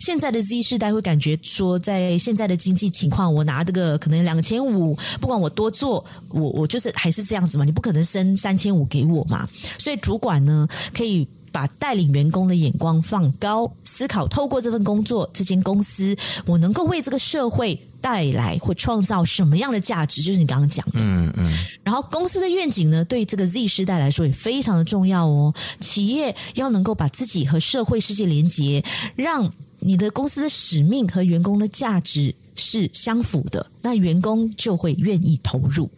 [0.00, 9.48] 现在的 Z 世代会感觉说，在现在的经济情况，我拿这个可能两千五，不管我多做，我我就是还是这样子嘛，你不可能升三千五给我嘛。
[9.78, 20.92] 所以主管呢，可以把带领员工的眼光放高，思考透过这份工作，这间公司我能够为这个社会带来或创造什么样的价值，就是你刚刚讲的。
[20.94, 21.50] 嗯嗯。
[21.82, 25.52] 然后公司的愿景呢，对这个 Z 世代来说也非常的重要哦。
[25.80, 28.84] 企业要能够把自己和社会世界连接，
[29.16, 29.50] 让
[29.80, 35.88] 你的公司的使命和员工的价值是相符的，那员工就会愿意投入。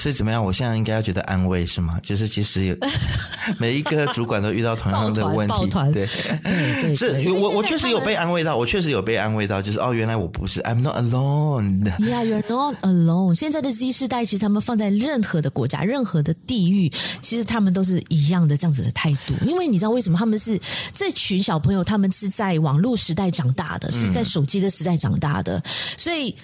[0.00, 0.42] 所以怎么样？
[0.42, 2.00] 我现在应该要觉得安慰是吗？
[2.02, 2.76] 就是其实有
[3.58, 6.08] 每一个主管都遇到同样的问题，对
[6.42, 11.84] 对对，是我我确实有被安慰到，我确实有被安慰到，就是哦，原来我不是，I'm not alone。
[11.98, 13.34] Yeah, you're not alone。
[13.34, 16.90] 现在的 Z 世代，其实他们放在任何的国家、任何的地域，
[17.20, 19.34] 其实他们都是一样的这样子的态度。
[19.46, 20.58] 因为你知道为什么他们是
[20.94, 21.84] 这群小朋友？
[21.84, 25.62] 他们是在网络时代长大的，是在手机的时代长大的，
[25.98, 26.34] 所以。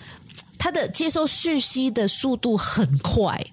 [0.59, 3.47] 他的接收讯息的速度很快，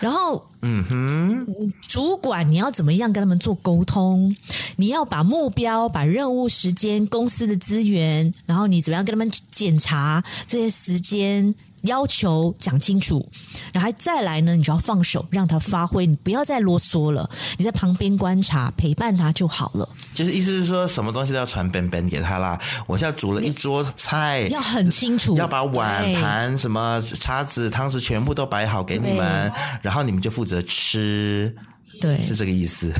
[0.00, 4.34] 然后，嗯哼，主管你要怎么样跟他们做沟通？
[4.76, 11.54] 你要把目标、把任务时间、公司的资源，然后你怎么样跟他们检查这些时间？
[11.86, 13.26] 要求讲清楚，
[13.72, 19.88] 然后再来呢，你就要放手让他发挥，你不要再啰嗦了，你在旁边观察陪伴他就好了。
[20.14, 22.58] 就是意思是说什么东西都要传本本给他啦。
[22.86, 31.54] 我现在煮了一桌菜，要很清楚，要把碗盘、什么叉子、汤匙全部都摆好给你们，然后你们就负责吃。
[32.00, 32.92] 对，是这个意思。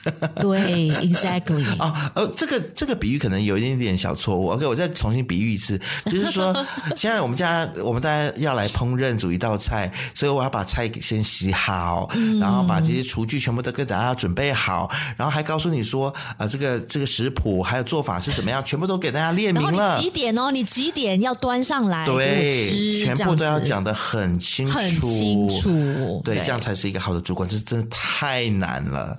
[0.40, 1.64] 对，exactly。
[1.78, 4.48] 哦，呃，这个这个比喻可能有一点点小错误。
[4.48, 6.54] OK，我再重新比喻一次，就是说，
[6.96, 19.96] 现在我们家我们大家要来烹饪煮一道菜，所以我要把菜先洗好，嗯、然后把这些厨具全部都给大家准备好，然后还告诉你说，啊、呃，这个这个食谱还有做法是怎么样，全部都给大家列明了。
[19.98, 20.50] 你几点哦？
[20.50, 22.04] 你几点要端上来？
[22.04, 26.20] 对，全部都要讲的很清楚，很清楚。
[26.24, 27.48] 对，这样才是一个好的主管。
[27.48, 29.18] 这真的太难了。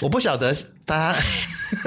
[0.00, 1.18] 我不晓得大家，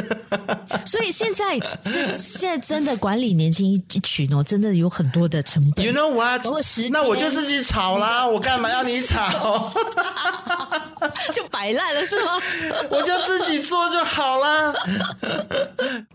[0.86, 5.86] 所以现在这现在真的管理年轻一群哦，真的有很多的成本。
[5.86, 6.42] You know what？
[6.90, 9.72] 那我就自己炒啦， 我干嘛要你炒？
[11.34, 12.32] 就摆烂了是吗？
[12.90, 14.74] 我就自己做就好啦。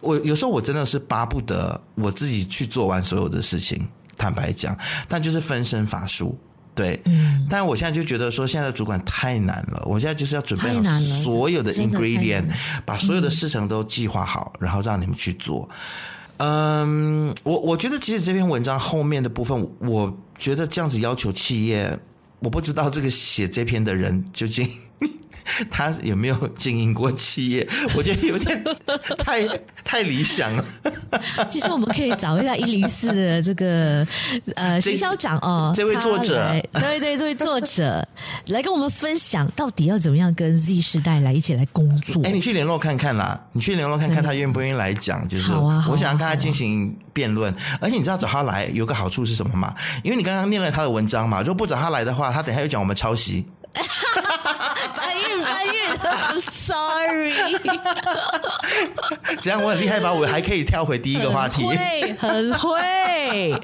[0.01, 3.87] 我有时候我真的是巴不得我自己去做完所有的事情，
[4.17, 4.77] 坦白讲，
[5.07, 6.37] 但就是分身乏术。
[6.75, 9.83] 对，嗯，但我现在就觉得说，现在的主管太难了。
[9.87, 12.47] 我现在就是要准备好所有的 ingredient，
[12.85, 15.69] 把所有的事情都计划好，然后让你们去做。
[16.39, 21.97] 嗯，我我觉得其实这篇文章后面的部分，我觉得这样子要求企业，
[22.43, 24.69] 我不知道这个写这篇的人究竟。
[25.71, 27.69] 他有没有经营过企业？
[27.97, 28.65] 我觉得有点
[29.19, 29.47] 太
[29.85, 30.65] 太理想了。
[31.51, 34.07] 其实我们可以找一下一零四的这个
[34.55, 38.07] 呃行销长哦，这位作者，对对，这位作者
[38.49, 42.23] 来跟我们分享，到底要怎么样跟 Z 世代来一起来工作？
[42.25, 45.27] 哎，你去联络看看啦，你去联络看看他愿不愿意来讲。
[45.27, 47.55] 就是我想要跟他进行辩论。
[47.81, 49.75] 而且你知道找他来有个好处是什么吗？
[50.03, 53.47] 因为你刚刚念了他的文章嘛，如果不找他来的话，他等下又讲我们抄袭。
[53.75, 57.33] 搬运搬运，I'm sorry。
[59.41, 60.13] 这样我很厉害吧？
[60.13, 63.55] 我还可以跳回第一个话题，会很会。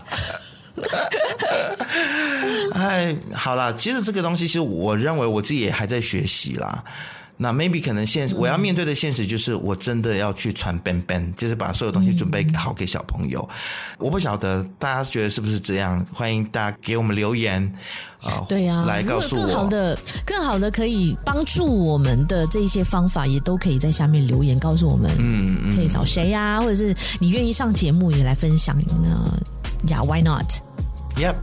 [2.75, 6.83] 哎，好啦，其实这个东西，其实我认为我自己也还在学习啦。
[7.41, 13.49] 那 maybe 可能现实我要面对的现实就是，我真的要去传 bang bang，就是把所有东西准备好给小朋友。
[13.97, 16.05] 我不晓得大家觉得是不是这样？
[16.13, 17.63] 欢迎大家给我们留言
[18.25, 25.11] 啊，对呀，来告诉我更好的、更好的可以帮助我们的这些方法，也都可以在下面留言告诉我们。
[25.19, 26.61] 嗯嗯，可以找谁呀？
[26.61, 29.39] 或者是你愿意上节目也来分享呢
[29.87, 31.37] ？Yeah，why not？Yep。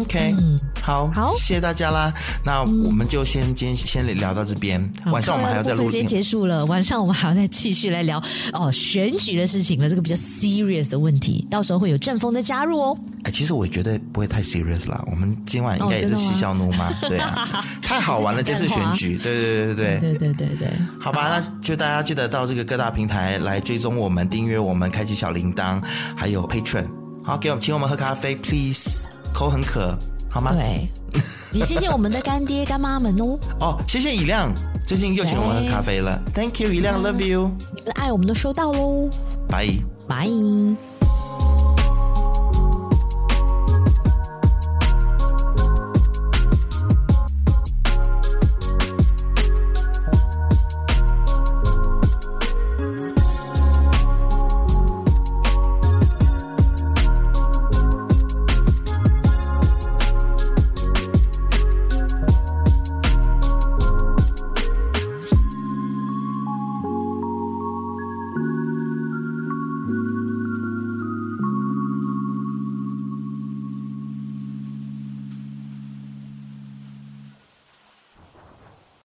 [0.00, 2.12] OK，嗯，好，好，谢谢大家啦。
[2.44, 4.80] 那我们就先今天先聊到这边。
[5.12, 5.88] 晚上我们还要再录。
[5.88, 8.20] 先结束了，晚上我们还要再继续来聊
[8.52, 12.98] 哦选举的事情了，这个比较 serious 的问题，到时候会有阵风的加入哦。
[13.22, 15.00] 哎，其实我觉得不会太 serious 啦。
[15.06, 20.68] 我们今晚应该也是嬉笑怒骂， 对啊，太好玩了这次选举， 对对对对对对对对对。
[21.00, 25.80] 好吧，那就大家记得到这个各大平台来追踪我们、订阅我们、开启小铃铛，
[26.16, 26.86] 还有 Patreon。
[27.22, 29.06] 好，给我们请我们喝咖啡，please。
[29.36, 29.94] 口很渴，
[30.30, 30.54] 好吗？
[30.54, 30.88] 对，
[31.52, 33.38] 也谢谢我们的干爹干妈们哦。
[33.60, 34.50] 哦，谢谢以亮，
[34.86, 36.18] 最近又请我们喝咖啡了。
[36.34, 37.50] Thank you，以亮，Love you。
[37.74, 39.10] 你们的爱我们都收到喽。
[39.50, 40.26] Bye，拜。